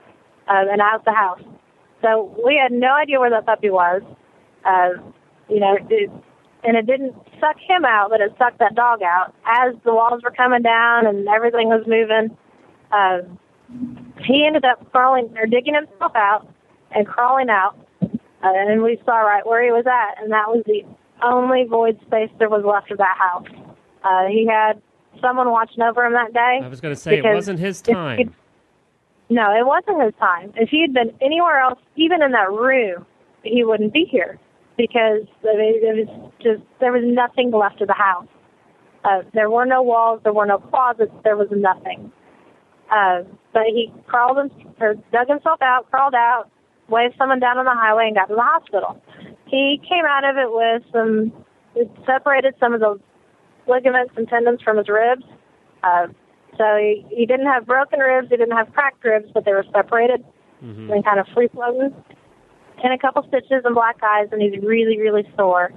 [0.48, 1.42] uh, and out the house.
[2.00, 4.02] So we had no idea where that puppy was.
[4.64, 4.90] Uh,
[5.48, 6.10] you know, it,
[6.64, 10.22] and it didn't suck him out, but it sucked that dog out as the walls
[10.22, 12.36] were coming down and everything was moving.
[12.92, 13.18] Uh,
[14.24, 16.46] he ended up crawling or digging himself out
[16.94, 17.76] and crawling out,
[18.42, 20.82] and we saw right where he was at, and that was the
[21.22, 23.46] only void space there was left of that house.
[24.04, 24.80] Uh, he had
[25.20, 26.60] someone watching over him that day.
[26.62, 28.34] I was going to say it wasn't his time.
[29.28, 30.52] No, it wasn't his time.
[30.56, 33.06] If he had been anywhere else, even in that room,
[33.42, 34.38] he wouldn't be here
[34.76, 38.26] because I mean, it was just there was nothing left of the house.
[39.04, 42.12] Uh, there were no walls, there were no closets, there was nothing.
[42.90, 43.22] Uh,
[43.52, 46.50] but he crawled him, or dug himself out, crawled out,
[46.92, 49.00] waved someone down on the highway, and got to the hospital.
[49.46, 51.32] He came out of it with some,
[51.74, 53.00] it separated some of the
[53.66, 55.24] ligaments and tendons from his ribs.
[55.82, 56.06] Uh,
[56.56, 59.64] so he, he didn't have broken ribs, he didn't have cracked ribs, but they were
[59.72, 60.22] separated
[60.64, 60.92] Mm-hmm.
[60.92, 61.92] and kind of free floating.
[62.84, 65.72] And a couple stitches and black eyes, and he's really, really sore.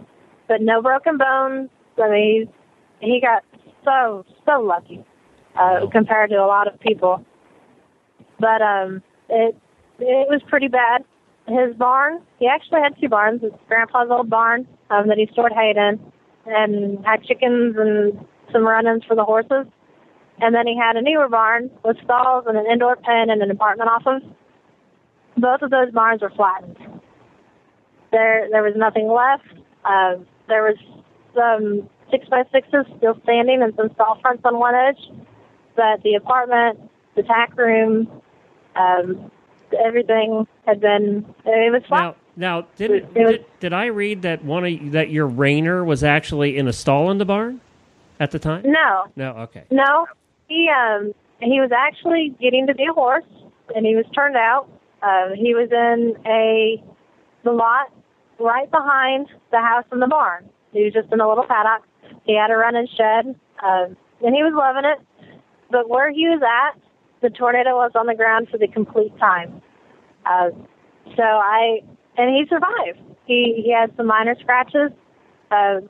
[0.47, 1.69] But no broken bones.
[1.97, 2.47] I mean,
[3.01, 3.43] he's, he got
[3.83, 5.03] so, so lucky
[5.55, 7.25] uh, compared to a lot of people.
[8.39, 9.57] But um, it
[9.99, 11.03] it was pretty bad.
[11.47, 13.41] His barn, he actually had two barns.
[13.41, 15.99] His grandpa's old barn um, that he stored hay in,
[16.45, 19.67] and had chickens and some run-ins for the horses.
[20.41, 23.51] And then he had a newer barn with stalls and an indoor pen and an
[23.51, 24.21] apartment off of.
[25.37, 26.77] Both of those barns were flattened.
[28.11, 29.47] There, there was nothing left.
[29.85, 30.77] Uh, there was
[31.35, 34.99] some six by sixes still standing and some stall fronts on one edge,
[35.75, 36.79] but the apartment,
[37.15, 38.09] the tack room,
[38.75, 39.31] um,
[39.85, 42.01] everything had been it was flat.
[42.01, 42.15] Now,
[42.61, 46.03] now, did, It was- did did I read that one of that your reiner was
[46.03, 47.61] actually in a stall in the barn
[48.19, 48.63] at the time?
[48.65, 49.31] no, No.
[49.45, 49.63] Okay.
[49.71, 50.05] No,
[50.47, 53.25] he um he was actually getting to be a horse,
[53.75, 54.67] and he was turned out.
[55.01, 56.81] Uh, he was in a
[57.43, 57.91] the lot
[58.39, 60.49] right behind the house and the barn.
[60.73, 61.83] He was just in a little paddock.
[62.25, 63.85] He had a run-in shed, uh,
[64.25, 64.99] and he was loving it.
[65.71, 66.79] But where he was at,
[67.21, 69.61] the tornado was on the ground for the complete time.
[70.25, 70.49] Uh,
[71.15, 71.81] so I
[72.17, 72.99] and he survived.
[73.25, 74.91] He he had some minor scratches
[75.51, 75.81] uh,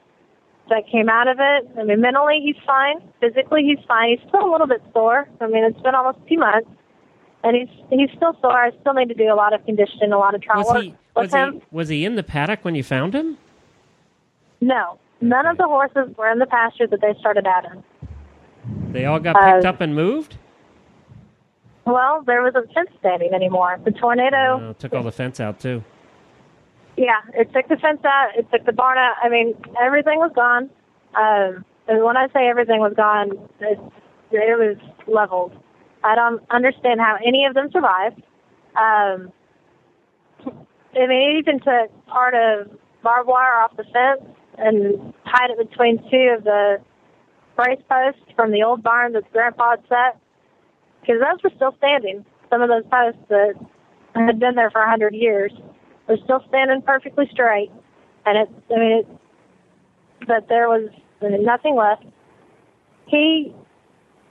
[0.69, 1.69] that came out of it.
[1.79, 2.95] I mean, mentally he's fine.
[3.19, 4.09] Physically he's fine.
[4.17, 5.27] He's still a little bit sore.
[5.41, 6.69] I mean, it's been almost two months,
[7.43, 8.51] and he's he's still sore.
[8.57, 10.83] I still need to do a lot of conditioning, a lot of trial Was work
[10.83, 11.53] he with was him.
[11.53, 13.38] he was he in the paddock when you found him?
[14.61, 17.83] No, none of the horses were in the pasture that they started out in.
[18.91, 20.38] They all got Uh, picked up and moved.
[21.86, 23.79] Well, there wasn't a fence standing anymore.
[23.83, 25.83] The tornado Oh, took all the fence out too.
[26.97, 28.29] Yeah, it took the fence out.
[28.38, 29.15] It took the barn out.
[29.21, 30.69] I mean, everything was gone.
[31.13, 33.79] Um, and when I say everything was gone, it,
[34.31, 34.77] it was
[35.07, 35.53] leveled.
[36.03, 38.21] I don't understand how any of them survived.
[38.75, 39.31] Um,
[40.47, 42.71] I mean, it even took part of
[43.03, 44.23] barbed wire off the fence
[44.57, 46.77] and tied it between two of the
[47.55, 50.21] brace posts from the old barn that Grandpa had set.
[51.05, 52.25] Because those were still standing.
[52.49, 53.53] Some of those posts that
[54.15, 55.51] had been there for a hundred years
[56.07, 57.71] were still standing perfectly straight.
[58.25, 59.07] And it, I mean, it,
[60.27, 60.89] but there was
[61.21, 62.05] nothing left.
[63.07, 63.53] He,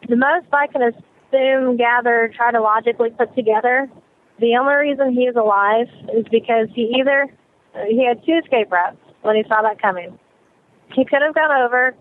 [0.09, 3.89] the most I can assume, gather, try to logically put together,
[4.41, 7.33] the only reason he is alive is because he either,
[7.87, 10.19] he had two escape routes when he saw that coming.
[10.93, 11.95] He could have gone over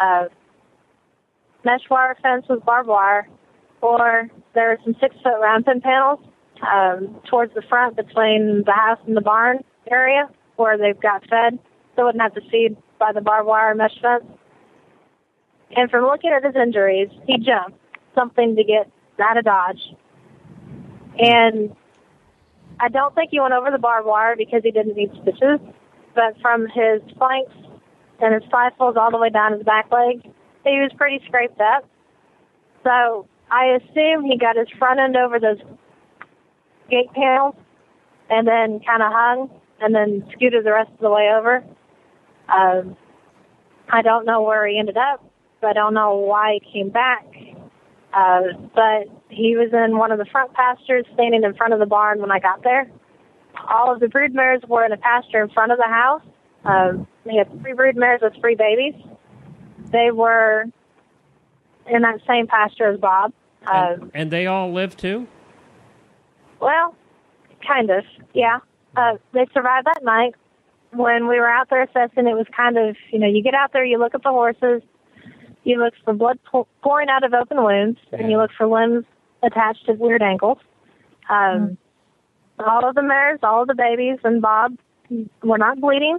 [0.00, 0.24] uh,
[1.64, 3.28] mesh wire fence with barbed wire,
[3.84, 6.18] or there are some six foot round pin panels
[6.62, 10.26] um, towards the front between the house and the barn area
[10.56, 11.58] where they've got fed,
[11.94, 14.24] so it wouldn't have to feed by the barbed wire mesh fence.
[15.76, 17.78] And from looking at his injuries, he jumped
[18.14, 19.82] something to get out of Dodge.
[21.18, 21.76] And
[22.80, 25.60] I don't think he went over the barbed wire because he didn't need stitches,
[26.14, 27.52] but from his flanks
[28.20, 30.22] and his stifles all the way down his back leg,
[30.64, 31.86] he was pretty scraped up.
[32.82, 35.58] So I assume he got his front end over those
[36.90, 37.54] gate panels
[38.28, 39.48] and then kind of hung
[39.80, 41.62] and then scooted the rest of the way over.
[42.52, 42.96] Um,
[43.88, 45.24] I don't know where he ended up.
[45.62, 47.26] I don't know why he came back.
[48.12, 48.42] Uh,
[48.74, 52.20] but he was in one of the front pastures standing in front of the barn
[52.20, 52.90] when I got there.
[53.68, 56.22] All of the brood mares were in a pasture in front of the house.
[56.64, 58.94] Um, he had three brood mares with three babies.
[59.92, 60.64] They were
[61.86, 63.32] in that same pasture as Bob.
[63.66, 65.26] Uh, And, and they all live too.
[66.60, 66.94] well,
[67.66, 68.04] kind of,
[68.34, 68.58] yeah.
[68.96, 70.34] Uh, they survived that night.
[70.92, 73.72] When we were out there assessing, it was kind of, you know, you get out
[73.72, 74.80] there, you look at the horses,
[75.64, 79.04] you look for blood pour- pouring out of open wounds, and you look for limbs
[79.42, 80.58] attached to weird ankles.
[81.28, 81.76] Um,
[82.60, 84.76] All of the mares, all of the babies, and Bob
[85.42, 86.18] were not bleeding.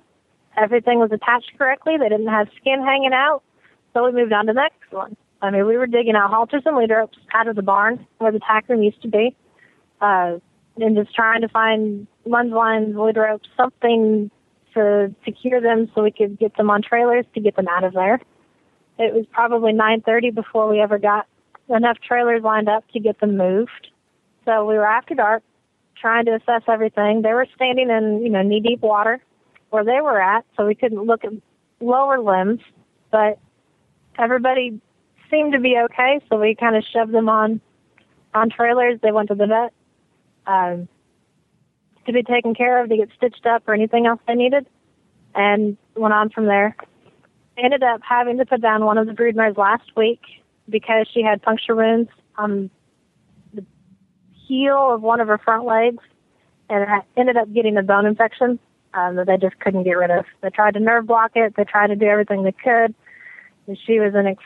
[0.57, 1.95] Everything was attached correctly.
[1.97, 3.41] They didn't have skin hanging out.
[3.93, 5.15] So we moved on to the next one.
[5.45, 8.39] I mean, we were digging out halters and lead out of the barn where the
[8.39, 9.35] tack room used to be,
[10.01, 10.37] uh,
[10.77, 14.31] and just trying to find lunge lines, lead ropes, something
[14.73, 17.93] to secure them so we could get them on trailers to get them out of
[17.93, 18.19] there.
[18.97, 21.27] It was probably 9:30 before we ever got
[21.69, 23.89] enough trailers lined up to get them moved.
[24.45, 25.43] So we were after dark,
[25.95, 27.21] trying to assess everything.
[27.21, 29.21] They were standing in, you know, knee deep water
[29.69, 31.33] where they were at, so we couldn't look at
[31.79, 32.61] lower limbs.
[33.11, 33.39] But
[34.17, 34.79] everybody
[35.35, 37.61] seemed to be okay, so we kind of shoved them on
[38.33, 38.99] on trailers.
[39.01, 39.73] They went to the vet
[40.47, 40.87] um,
[42.05, 44.67] to be taken care of, to get stitched up or anything else they needed,
[45.33, 46.75] and went on from there.
[47.57, 50.21] Ended up having to put down one of the broodmares last week
[50.67, 52.69] because she had puncture wounds on
[53.53, 53.65] the
[54.47, 56.03] heel of one of her front legs,
[56.69, 58.59] and ended up getting a bone infection
[58.93, 60.25] um, that they just couldn't get rid of.
[60.41, 61.55] They tried to nerve block it.
[61.55, 62.93] They tried to do everything they could.
[63.67, 64.43] And she was in ex-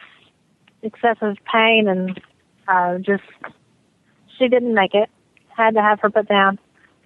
[0.82, 2.22] excessive pain and
[2.68, 3.24] uh, just
[4.38, 5.10] she didn't make it.
[5.56, 6.58] Had to have her put down,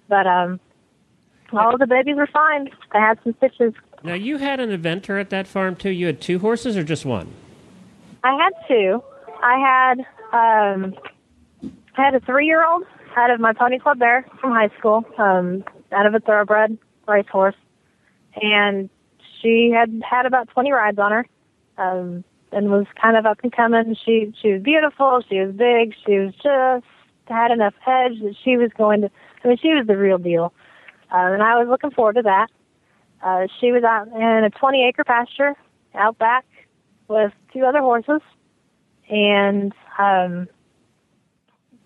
[0.08, 0.60] but um,
[1.52, 2.68] all the babies were fine.
[2.92, 3.74] They had some stitches.
[4.04, 5.90] Now you had an eventer at that farm too.
[5.90, 7.32] You had two horses or just one?
[8.22, 9.02] I had two.
[9.42, 9.98] I had
[10.32, 10.94] um,
[11.96, 12.84] I had a three-year-old
[13.16, 17.54] out of my pony club there from high school, um, out of a thoroughbred racehorse,
[18.40, 18.90] and
[19.40, 21.26] she had had about 20 rides on her,
[21.78, 22.24] um,
[22.54, 23.96] and was kind of up and coming.
[24.04, 25.22] She she was beautiful.
[25.28, 25.94] She was big.
[26.06, 26.86] She was just
[27.26, 29.10] had enough edge that she was going to.
[29.44, 30.52] I mean, she was the real deal,
[31.12, 32.48] uh, and I was looking forward to that.
[33.22, 35.54] Uh, she was out in a 20 acre pasture
[35.94, 36.44] out back
[37.08, 38.20] with two other horses,
[39.08, 40.48] and um,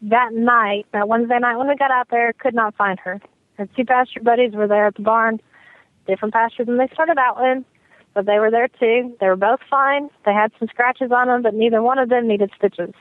[0.03, 3.21] that night, that Wednesday night when we got out there, could not find her.
[3.55, 5.41] Her two pasture buddies were there at the barn,
[6.07, 7.65] different pasture than they started out in,
[8.19, 9.17] but they were there too.
[9.21, 10.09] They were both fine.
[10.25, 12.93] They had some scratches on them, but neither one of them needed stitches.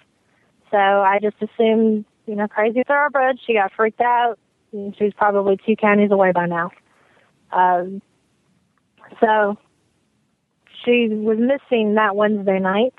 [0.70, 3.40] So I just assumed, you know, crazy thoroughbred.
[3.44, 4.38] She got freaked out.
[4.72, 6.70] And she's probably two counties away by now.
[7.52, 8.04] Um,
[9.20, 9.58] so
[10.86, 12.94] she was missing that Wednesday night.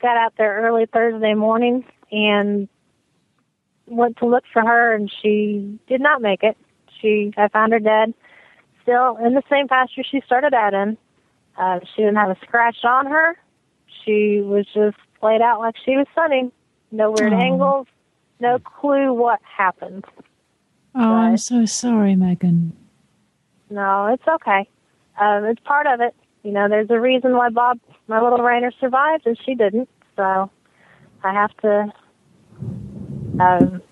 [0.00, 2.66] Got out there early Thursday morning and
[3.86, 6.56] went to look for her, and she did not make it.
[6.98, 8.14] She, I found her dead,
[8.80, 10.96] still in the same pasture she started out in.
[11.56, 13.36] Uh, she didn't have a scratch on her.
[14.04, 16.50] She was just laid out like she was sunning.
[16.90, 17.40] No weird Aw.
[17.40, 17.86] angles.
[18.40, 20.04] No clue what happened.
[20.94, 22.76] Oh, I'm so sorry, Megan.
[23.70, 24.68] No, it's okay.
[25.20, 26.14] Um, it's part of it.
[26.42, 27.78] You know, there's a reason why Bob,
[28.08, 29.88] my little reiner, survived and she didn't.
[30.16, 30.50] So
[31.22, 31.92] I have to
[33.38, 33.82] um,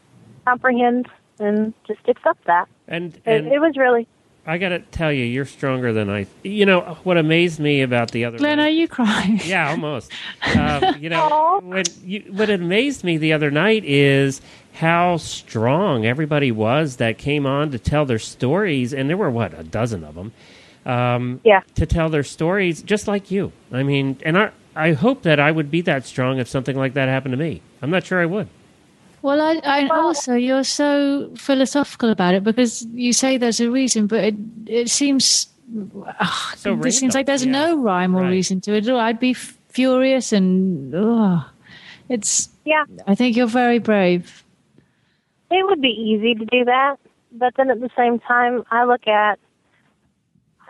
[0.44, 1.08] comprehend
[1.38, 2.68] and just accept that.
[2.88, 4.06] And It, and it was really
[4.50, 6.26] I got to tell you, you're stronger than I.
[6.42, 8.36] You know what amazed me about the other.
[8.38, 9.38] Glenn, night- are you crying?
[9.44, 10.10] Yeah, almost.
[10.56, 11.60] um, you know,
[12.04, 14.40] you, what amazed me the other night is
[14.72, 19.56] how strong everybody was that came on to tell their stories, and there were what
[19.56, 20.32] a dozen of them.
[20.84, 21.60] Um, Yeah.
[21.76, 23.52] To tell their stories, just like you.
[23.70, 26.94] I mean, and I I hope that I would be that strong if something like
[26.94, 27.60] that happened to me.
[27.82, 28.48] I'm not sure I would.
[29.22, 33.70] Well, I, I Well- also you're so philosophical about it because you say there's a
[33.70, 34.34] reason, but it
[34.66, 35.48] it seems
[36.08, 37.52] ugh, So it seems like there's yeah.
[37.52, 38.30] no rhyme or Right.
[38.30, 38.86] reason to it.
[38.88, 39.00] at all.
[39.00, 41.44] I'd be f- furious and ugh.
[42.08, 42.48] it's.
[42.64, 42.84] yeah.
[43.06, 44.42] I think you're very brave.
[45.50, 46.96] It would be easy to do that,
[47.32, 49.38] but then at the same time, I look at,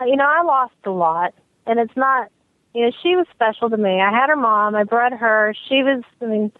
[0.05, 1.33] you know, I lost a lot,
[1.67, 2.29] and it's not,
[2.73, 4.01] you know, she was special to me.
[4.01, 5.53] I had her mom, I bred her.
[5.69, 6.51] She was, I mean,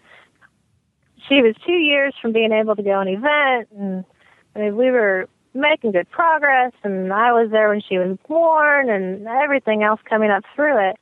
[1.28, 4.04] she was two years from being able to go an event, and
[4.54, 8.88] I mean, we were making good progress, and I was there when she was born,
[8.88, 10.96] and everything else coming up through it.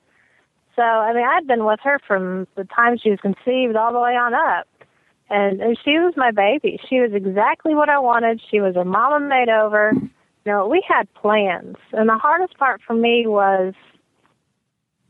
[0.77, 4.01] So, I mean, I'd been with her from the time she was conceived all the
[4.01, 4.67] way on up
[5.31, 6.79] and, and she was my baby.
[6.89, 8.43] She was exactly what I wanted.
[8.51, 9.93] She was a mama made over.
[9.95, 13.75] You know, we had plans, and the hardest part for me was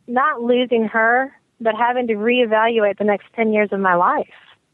[0.07, 4.27] not losing her, but having to reevaluate the next ten years of my life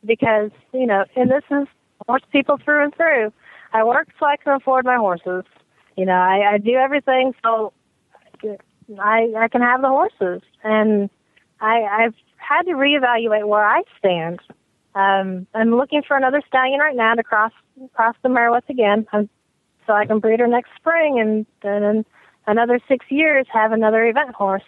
[0.07, 1.67] because you know, and this is
[2.07, 3.33] horse people through and through.
[3.73, 5.45] I work so I can afford my horses.
[5.97, 7.73] You know, I, I do everything so
[8.99, 11.11] I I can have the horses, and
[11.61, 14.41] I I've had to reevaluate where I stand.
[14.95, 17.53] Um, I'm looking for another stallion right now to cross
[17.95, 19.29] cross the Merowith again, um,
[19.87, 22.05] so I can breed her next spring, and then in
[22.47, 24.63] another six years have another event horse.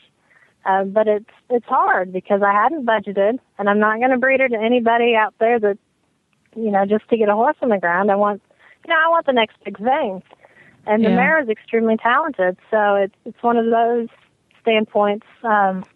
[0.68, 4.40] Uh, but it's it's hard because I hadn't budgeted, and I'm not going to breed
[4.40, 5.78] her to anybody out there that
[6.54, 8.10] you know just to get a horse on the ground.
[8.10, 8.42] I want
[8.84, 10.22] you know I want the next big thing,
[10.86, 14.08] and the mare is extremely talented, so it's it's one of those
[14.60, 15.26] standpoints.
[15.42, 15.86] Um,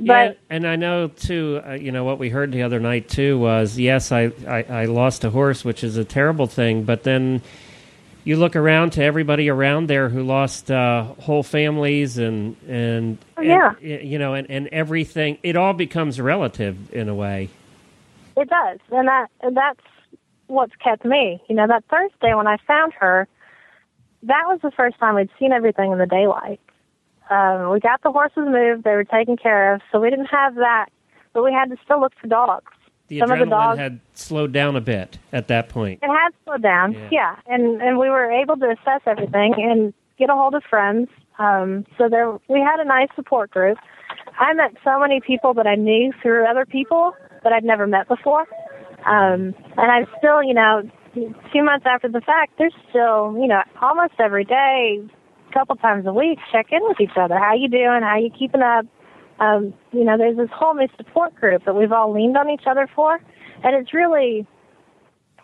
[0.00, 1.62] yeah, but and I know too.
[1.64, 4.84] Uh, you know what we heard the other night too was yes, I, I I
[4.86, 6.82] lost a horse, which is a terrible thing.
[6.82, 7.40] But then
[8.26, 13.42] you look around to everybody around there who lost uh, whole families and and, Oh,
[13.42, 13.74] yeah.
[13.80, 15.38] y- you know and, and everything.
[15.44, 17.48] It all becomes relative in a way.
[18.36, 19.80] It does, and that and that's
[20.48, 21.40] what's kept me.
[21.48, 23.28] You know, that Thursday when I found her,
[24.24, 26.60] that was the first time we'd seen everything in the daylight.
[27.30, 30.56] Um, we got the horses moved; they were taken care of, so we didn't have
[30.56, 30.86] that,
[31.32, 32.72] but we had to still look for dogs.
[33.08, 36.00] The Some of adrenaline the dogs had slowed down a bit at that point.
[36.02, 37.08] it had slowed down, Yeah.
[37.10, 37.36] yeah.
[37.46, 41.08] and and we were able to assess everything and get a hold of friends.
[41.38, 43.78] Um, so there, we had a nice support group.
[44.40, 48.08] I met so many people that I knew through other people that I'd never met
[48.08, 48.46] before,
[49.04, 50.82] um, and I'm still, you know,
[51.14, 55.00] two months after the fact, there's still, you know, almost every day,
[55.48, 57.38] a couple times a week, check in with each other.
[57.38, 58.00] How you doing?
[58.02, 58.84] How you keeping up?
[59.38, 62.64] Um, you know, there's this whole new support group that we've all leaned on each
[62.66, 63.20] other for,
[63.62, 64.46] and it's really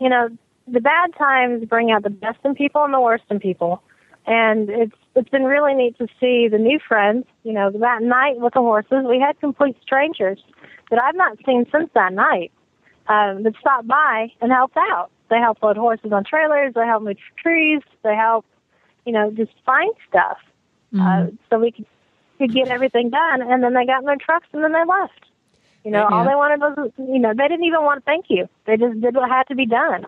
[0.02, 0.28] you know,
[0.66, 3.82] the bad times bring out the best in people and the worst in people.
[4.26, 7.26] And it's it's been really neat to see the new friends.
[7.44, 10.40] You know, that night with the horses, we had complete strangers
[10.90, 12.52] that I've not seen since that night
[13.08, 15.10] um, that stopped by and helped out.
[15.30, 16.74] They helped load horses on trailers.
[16.74, 17.80] They helped move trees.
[18.02, 18.48] They helped,
[19.06, 20.38] you know, just find stuff
[21.00, 21.86] uh, so we could
[22.46, 23.42] could get everything done.
[23.42, 25.26] And then they got in their trucks and then they left.
[25.84, 28.48] You know, all they wanted was, you know, they didn't even want to thank you.
[28.66, 30.06] They just did what had to be done.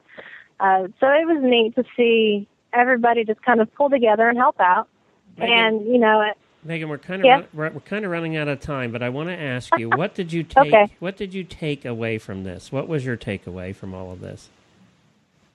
[0.61, 4.61] Uh, so it was neat to see everybody just kind of pull together and help
[4.61, 4.89] out.
[5.37, 5.53] Megan.
[5.59, 6.23] And, you know,
[6.63, 7.43] Megan, we're kind of Yeah.
[7.53, 10.15] we're, we're kind of running out of time, but I want to ask you, what
[10.15, 10.73] did you take?
[10.73, 10.95] Okay.
[11.01, 12.71] What did you take away from this?
[12.71, 14.49] What was your takeaway from all of this?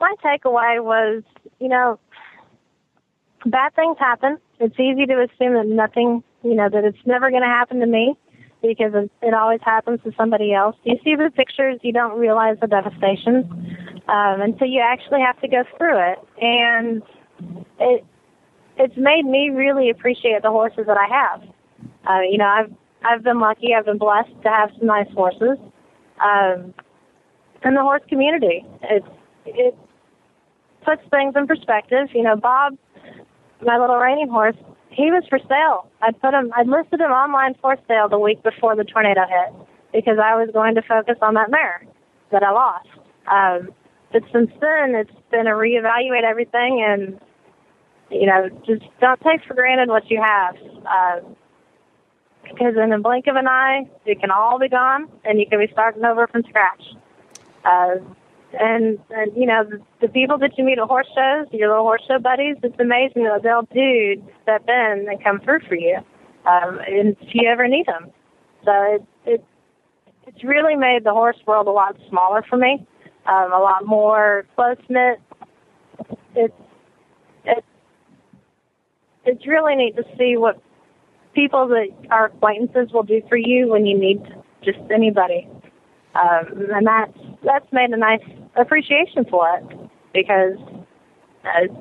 [0.01, 1.23] my takeaway was,
[1.59, 1.99] you know,
[3.45, 4.38] bad things happen.
[4.59, 7.86] It's easy to assume that nothing, you know, that it's never going to happen to
[7.86, 8.16] me
[8.62, 10.76] because it, always happens to somebody else.
[10.84, 13.50] You see the pictures, you don't realize the devastation
[14.08, 17.02] um, until you actually have to go through it, and
[17.80, 18.06] it
[18.78, 21.42] it's made me really appreciate the horses that I have.
[22.08, 22.72] Uh, you know, I've
[23.04, 23.74] I've been lucky.
[23.78, 25.58] I've been blessed to have some nice horses.
[26.22, 26.74] Um,
[27.64, 28.66] and the horse community.
[28.84, 29.04] It
[29.46, 29.78] it
[30.86, 32.08] puts things in perspective.
[32.14, 32.78] You know, Bob,
[33.62, 34.56] my little reining horse,
[35.00, 35.88] he was for sale.
[36.02, 39.56] I put him, I listed him online for sale the week before the tornado hit
[39.93, 41.86] because I was going to focus on that mare
[42.32, 42.89] that I lost.
[43.32, 43.74] Um,
[44.12, 47.20] but since then, it's been a reevaluate everything and
[48.12, 50.56] you know, just don't take for granted what you have.
[50.86, 51.20] Uh,
[52.43, 55.60] because in the blink of an eye, it can all be gone, and you can
[55.60, 56.84] be starting over from scratch.
[57.64, 57.95] Uh,
[58.54, 61.84] and, and you know, the, the people that you meet at horse shows, your little
[61.84, 65.76] horse show buddies, it's amazing what they'll do to step in and come through for
[65.76, 65.97] you,
[66.45, 68.12] um, and if you ever need them.
[68.66, 69.45] So it, it
[70.28, 72.86] it's really made the horse world a lot smaller for me,
[73.26, 75.20] um, a lot more close knit.
[76.36, 76.54] It's
[77.45, 77.64] it,
[79.26, 80.62] it's really neat to see what
[81.34, 84.22] people that are acquaintances will do for you when you need
[84.64, 85.47] just anybody.
[86.16, 88.24] Um, and that's that's made a nice
[88.56, 90.58] appreciation for it because
[91.46, 91.74] uh,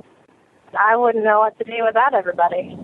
[0.79, 2.77] I wouldn't know what to do without everybody.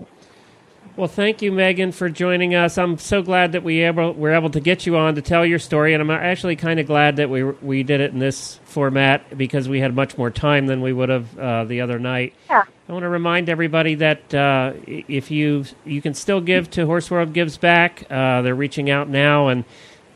[0.97, 2.77] Well, thank you, Megan, for joining us.
[2.77, 5.59] I'm so glad that we able were able to get you on to tell your
[5.59, 9.37] story, and I'm actually kind of glad that we we did it in this format
[9.37, 12.33] because we had much more time than we would have uh, the other night.
[12.49, 12.63] Yeah.
[12.87, 17.11] I want to remind everybody that uh, if you you can still give to Horse
[17.11, 19.65] World Gives Back, uh, they're reaching out now, and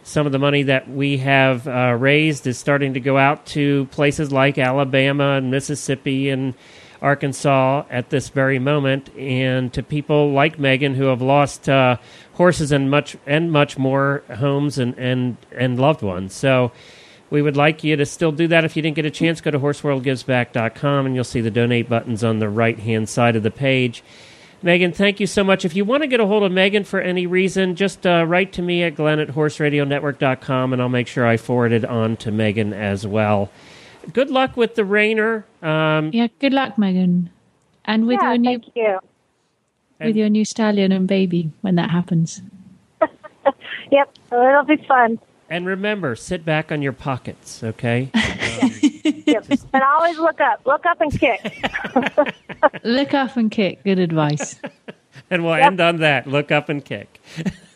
[0.10, 3.86] some of the money that we have uh, raised is starting to go out to
[3.91, 6.55] places like Alabama and Mississippi and
[6.99, 11.97] Arkansas at this very moment, and to people like Megan who have lost uh,
[12.34, 16.34] horses and much and much more homes and, and, and loved ones.
[16.34, 16.72] So
[17.30, 18.66] we would like you to still do that.
[18.66, 22.24] If you didn't get a chance, go to horseworldgivesback.com and you'll see the donate buttons
[22.24, 24.03] on the right hand side of the page.
[24.62, 25.64] Megan, thank you so much.
[25.64, 28.51] If you want to get a hold of Megan for any reason, just uh, write
[28.53, 32.32] to me at glenn at horseradionetwork.com and I'll make sure I forward it on to
[32.32, 33.49] Megan as well.
[34.12, 35.43] Good luck with the reiner.
[35.64, 37.30] Um, Yeah, good luck, Megan.
[37.86, 38.99] And with yeah, your new thank you.
[40.01, 42.41] with your new stallion and baby when that happens.
[43.91, 45.18] Yep, it'll be fun.
[45.49, 48.12] and remember, sit back on your pockets, okay?
[49.26, 49.45] Yep.
[49.74, 50.62] and always look up.
[50.66, 51.41] Look up and kick.
[52.84, 53.84] Look up and kick.
[53.84, 54.60] Good advice.
[55.32, 56.26] And we'll end on that.
[56.26, 57.22] Look up and kick.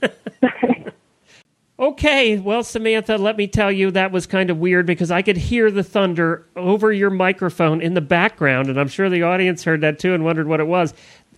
[1.79, 5.37] okay, well, Samantha, let me tell you that was kind of weird because I could
[5.37, 9.81] hear the thunder over your microphone in the background, and I'm sure the audience heard
[9.81, 10.93] that too and wondered what it was.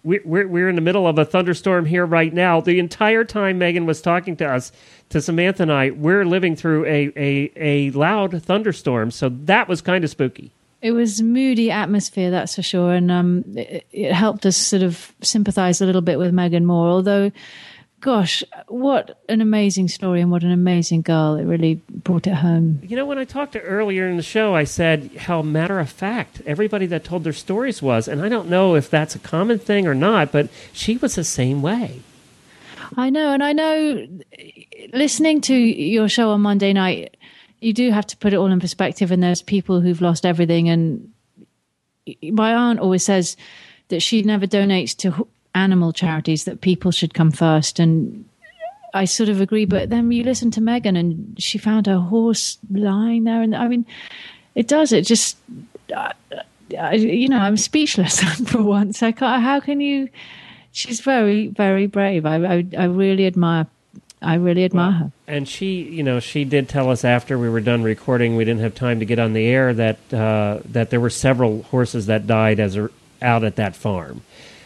[0.05, 2.61] We're, we're, in the middle of a thunderstorm here right now.
[2.61, 4.71] The entire time Megan was talking to us,
[5.09, 9.81] to Samantha and I, we're living through a, a, a loud thunderstorm, so that was
[9.81, 10.51] kind of spooky.
[10.81, 15.11] It was moody atmosphere, that's for sure, and um, it, it helped us sort of
[15.21, 16.87] sympathise a little bit with Megan more.
[16.87, 17.31] Although,
[18.05, 21.33] gosh, what an amazing story and what an amazing girl!
[21.37, 22.79] It really brought it home.
[22.83, 25.89] You know, when I talked to earlier in the show, I said how matter of
[25.89, 29.57] fact everybody that told their stories was, and I don't know if that's a common
[29.57, 32.01] thing or not, but she was the same way.
[32.95, 34.07] I know, and I know.
[34.93, 37.17] Listening to your show on Monday night,
[37.59, 39.09] you do have to put it all in perspective.
[39.09, 40.69] And there's people who've lost everything.
[40.69, 41.11] And
[42.21, 43.35] my aunt always says
[43.87, 47.79] that she never donates to animal charities; that people should come first.
[47.79, 48.25] And
[48.93, 49.65] I sort of agree.
[49.65, 53.67] But then you listen to Megan, and she found her horse lying there, and I
[53.67, 53.85] mean,
[54.53, 54.91] it does.
[54.91, 55.37] It just.
[56.77, 59.03] I, you know, I'm speechless for once.
[59.03, 59.43] I can't.
[59.43, 60.09] How can you?
[60.71, 62.25] She's very, very brave.
[62.25, 63.67] I, I, I really admire.
[64.21, 65.11] I really admire her.
[65.27, 68.61] And she, you know, she did tell us after we were done recording, we didn't
[68.61, 72.25] have time to get on the air that uh, that there were several horses that
[72.25, 72.89] died as a,
[73.21, 74.21] out at that farm.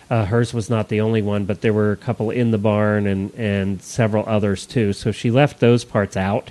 [0.10, 3.06] Uh, hers was not the only one, but there were a couple in the barn
[3.06, 4.92] and and several others too.
[4.94, 6.50] So she left those parts out.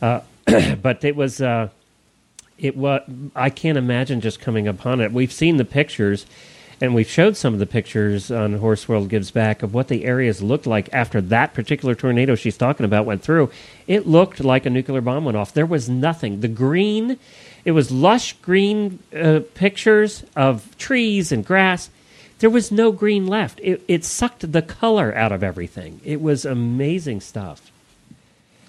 [0.00, 0.20] Uh,
[0.82, 1.68] but it was uh,
[2.58, 3.02] it was
[3.34, 5.12] I can't imagine just coming upon it.
[5.12, 6.24] We've seen the pictures,
[6.80, 10.04] and we've showed some of the pictures on Horse World Gives Back of what the
[10.04, 13.50] areas looked like after that particular tornado she's talking about went through.
[13.88, 15.52] It looked like a nuclear bomb went off.
[15.52, 16.40] There was nothing.
[16.40, 17.18] The green,
[17.64, 21.90] it was lush green uh, pictures of trees and grass.
[22.38, 23.60] There was no green left.
[23.62, 26.00] It, it sucked the color out of everything.
[26.04, 27.70] It was amazing stuff.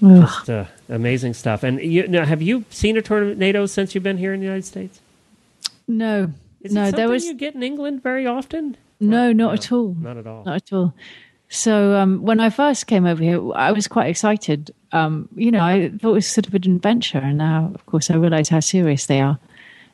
[0.02, 0.22] Ugh.
[0.22, 1.64] Just, uh, amazing stuff.
[1.64, 4.66] And you now, have you seen a tornado since you've been here in the United
[4.66, 5.02] States?
[5.88, 8.78] No, Is no, there was you get in England very often?
[9.00, 9.96] no, not at all.
[10.00, 10.44] Not at all.
[10.46, 10.94] Not at all.
[11.50, 14.72] So um, when I first came over here, I was quite excited.
[14.92, 18.12] Um, you know, I thought it was sort of an adventure, and now, of course,
[18.12, 19.40] I realise how serious they are.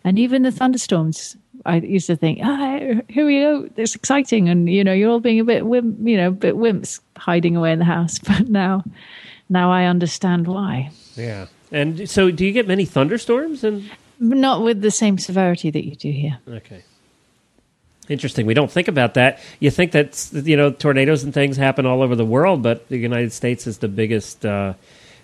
[0.03, 2.78] And even the thunderstorms, I used to think, ah,
[3.09, 6.16] here we go, it's exciting, and you know, you're all being a bit, wimp, you
[6.18, 8.20] know, bit wimps hiding away in the house.
[8.28, 8.84] But now,
[9.49, 10.91] now I understand why.
[11.16, 11.47] Yeah.
[11.72, 13.63] And so, do you get many thunderstorms?
[13.63, 13.89] And
[14.20, 16.38] Not with the same severity that you do here.
[16.47, 16.84] okay,
[18.07, 18.45] interesting.
[18.45, 19.39] We don't think about that.
[19.59, 22.97] You think that you know tornadoes and things happen all over the world, but the
[22.97, 24.74] United States is the biggest uh,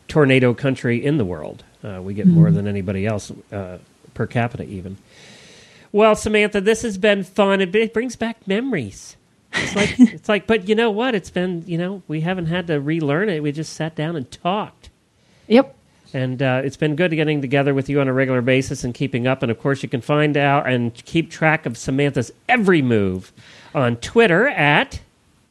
[0.07, 1.63] tornado country in the world.
[1.83, 3.77] Uh, we get more than anybody else uh,
[4.13, 4.97] per capita, even.
[5.91, 7.61] Well, Samantha, this has been fun.
[7.61, 9.17] It, it brings back memories.
[9.53, 11.15] It's like it's like, but you know what?
[11.15, 13.43] It's been you know we haven't had to relearn it.
[13.43, 14.89] We just sat down and talked.
[15.47, 15.75] Yep.
[16.13, 19.27] And uh, it's been good getting together with you on a regular basis and keeping
[19.27, 19.43] up.
[19.43, 23.31] And of course, you can find out and keep track of Samantha's every move
[23.73, 24.99] on Twitter at.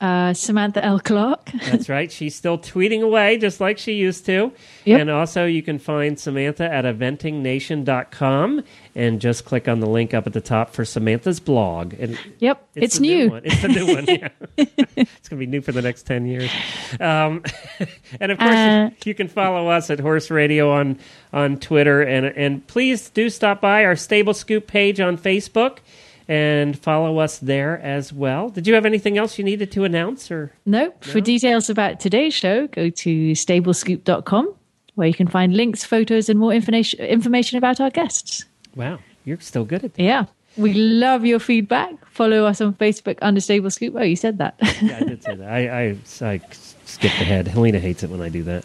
[0.01, 0.99] Uh, Samantha L.
[0.99, 1.51] Clark.
[1.67, 2.11] That's right.
[2.11, 4.51] She's still tweeting away just like she used to.
[4.87, 5.01] Yep.
[5.01, 8.63] And also, you can find Samantha at eventingnation.com
[8.95, 11.95] and just click on the link up at the top for Samantha's blog.
[12.01, 12.67] And Yep.
[12.75, 13.31] It's, the new.
[13.31, 13.43] one.
[13.45, 14.05] It's a new one.
[14.07, 14.29] Yeah.
[14.57, 16.51] it's going to be new for the next 10 years.
[16.99, 17.43] Um,
[18.21, 18.89] and of course, Uh.
[19.05, 20.99] you, you can follow us at Horse Radio on,
[21.33, 22.03] on Twitter.
[22.03, 25.79] And, and please do stop by our Stable Scoop page on Facebook
[26.31, 28.51] and follow us there as well.
[28.51, 30.31] Did you have anything else you needed to announce?
[30.31, 31.03] or Nope.
[31.05, 34.55] For details about today's show, go to stablescoop.com,
[34.95, 38.45] where you can find links, photos, and more information information about our guests.
[38.77, 40.03] Wow, you're still good at that.
[40.03, 40.27] Yeah.
[40.57, 41.95] We love your feedback.
[42.07, 43.95] Follow us on Facebook under Stable Scoop.
[43.97, 44.57] Oh, you said that.
[44.83, 45.49] Yeah, I did say that.
[45.49, 46.41] I, I, I
[46.85, 47.47] skipped ahead.
[47.49, 48.65] Helena hates it when I do that.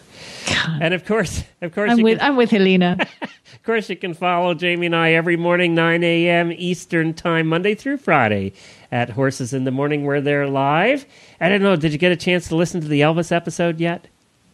[0.82, 2.98] And of course, of course, I'm with can, I'm with Helena.
[3.66, 6.52] of course, you can follow Jamie and I every morning, 9 a.m.
[6.52, 8.54] Eastern Time, Monday through Friday,
[8.92, 11.08] at Horses in the Morning, where they're live.
[11.42, 11.76] I don't know.
[11.76, 14.06] Did you get a chance to listen to the Elvis episode yet?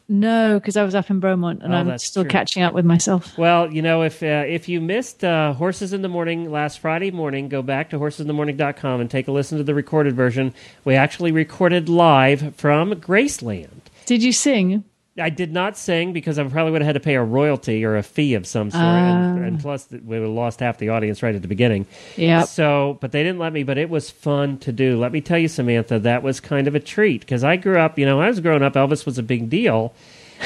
[0.07, 2.30] no, because I was up in Bromont and Oh, I'm still true.
[2.30, 3.38] catching up with myself.
[3.38, 7.12] Well, you know, if uh, if you missed uh, Horses in the Morning last Friday
[7.12, 10.53] morning, go back to horsesinthemorning.com and take a listen to the recorded version.
[10.86, 13.82] We actually recorded live from Graceland.
[14.05, 14.86] Did you sing?
[15.20, 17.97] I did not sing because I probably would have had to pay a royalty or
[17.97, 19.43] a fee of some sort, and, ah.
[19.45, 21.86] and plus we would have lost half the audience right at the beginning.
[22.16, 22.43] Yeah.
[22.43, 23.64] So, but they didn't let me.
[23.64, 24.97] But it was fun to do.
[24.97, 27.99] Let me tell you, Samantha, that was kind of a treat because I grew up.
[27.99, 29.93] You know, I was growing up, Elvis was a big deal,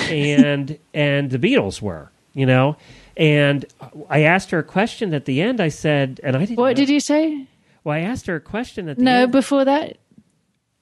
[0.10, 2.12] and and the Beatles were.
[2.34, 2.76] You know,
[3.16, 3.66] and
[4.10, 5.62] I asked her a question at the end.
[5.62, 6.58] I said, and I didn't.
[6.58, 7.46] What know- did you say?
[7.84, 9.32] Well, I asked her a question at the No, end.
[9.32, 9.98] before that,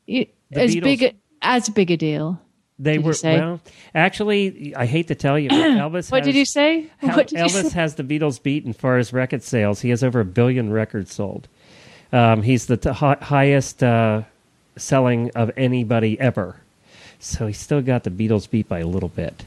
[0.07, 0.83] you, as Beatles.
[0.83, 2.39] big a, as big a deal.
[2.83, 3.61] They did you were well.
[3.95, 6.11] Actually, I hate to tell you, but Elvis.
[6.11, 6.87] What did you say?
[6.99, 7.75] What did you Elvis say?
[7.75, 9.81] has the Beatles beat as far as record sales.
[9.81, 11.47] He has over a billion records sold.
[12.11, 14.23] Um, he's the t- highest uh,
[14.77, 16.57] selling of anybody ever.
[17.19, 19.45] So he still got the Beatles beat by a little bit.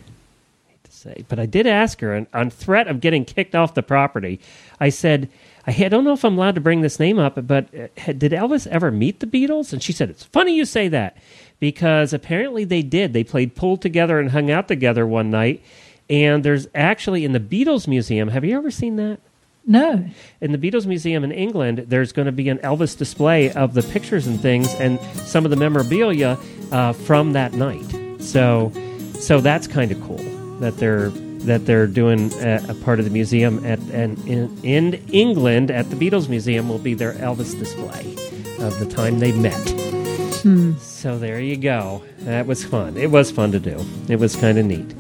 [0.67, 3.75] hate to say, but I did ask her, and on threat of getting kicked off
[3.75, 4.41] the property,
[4.81, 5.29] I said,
[5.67, 8.67] I don't know if I'm allowed to bring this name up, but uh, did Elvis
[8.69, 9.73] ever meet the Beatles?
[9.73, 11.17] And she said, It's funny you say that
[11.59, 13.13] because apparently they did.
[13.13, 15.63] They played pool together and hung out together one night.
[16.09, 19.19] And there's actually in the Beatles Museum, have you ever seen that?
[19.67, 20.09] No.
[20.41, 23.83] In the Beatles Museum in England, there's going to be an Elvis display of the
[23.83, 26.39] pictures and things and some of the memorabilia
[26.71, 28.21] uh, from that night.
[28.21, 28.73] So,
[29.19, 30.23] so that's kind of cool
[30.61, 31.11] that they're
[31.47, 35.89] that they're doing a, a part of the museum at and in, in England at
[35.91, 38.17] the Beatles Museum will be their Elvis display
[38.59, 40.06] of the time they met.
[40.43, 40.75] Hmm.
[40.79, 42.03] So there you go.
[42.21, 42.97] That was fun.
[42.97, 43.85] It was fun to do.
[44.09, 44.95] It was kind of neat.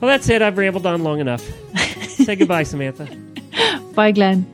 [0.00, 0.42] Well, that's it.
[0.42, 1.42] I've rambled on long enough.
[2.08, 3.08] Say goodbye, Samantha.
[3.94, 4.46] Bye, Glenn.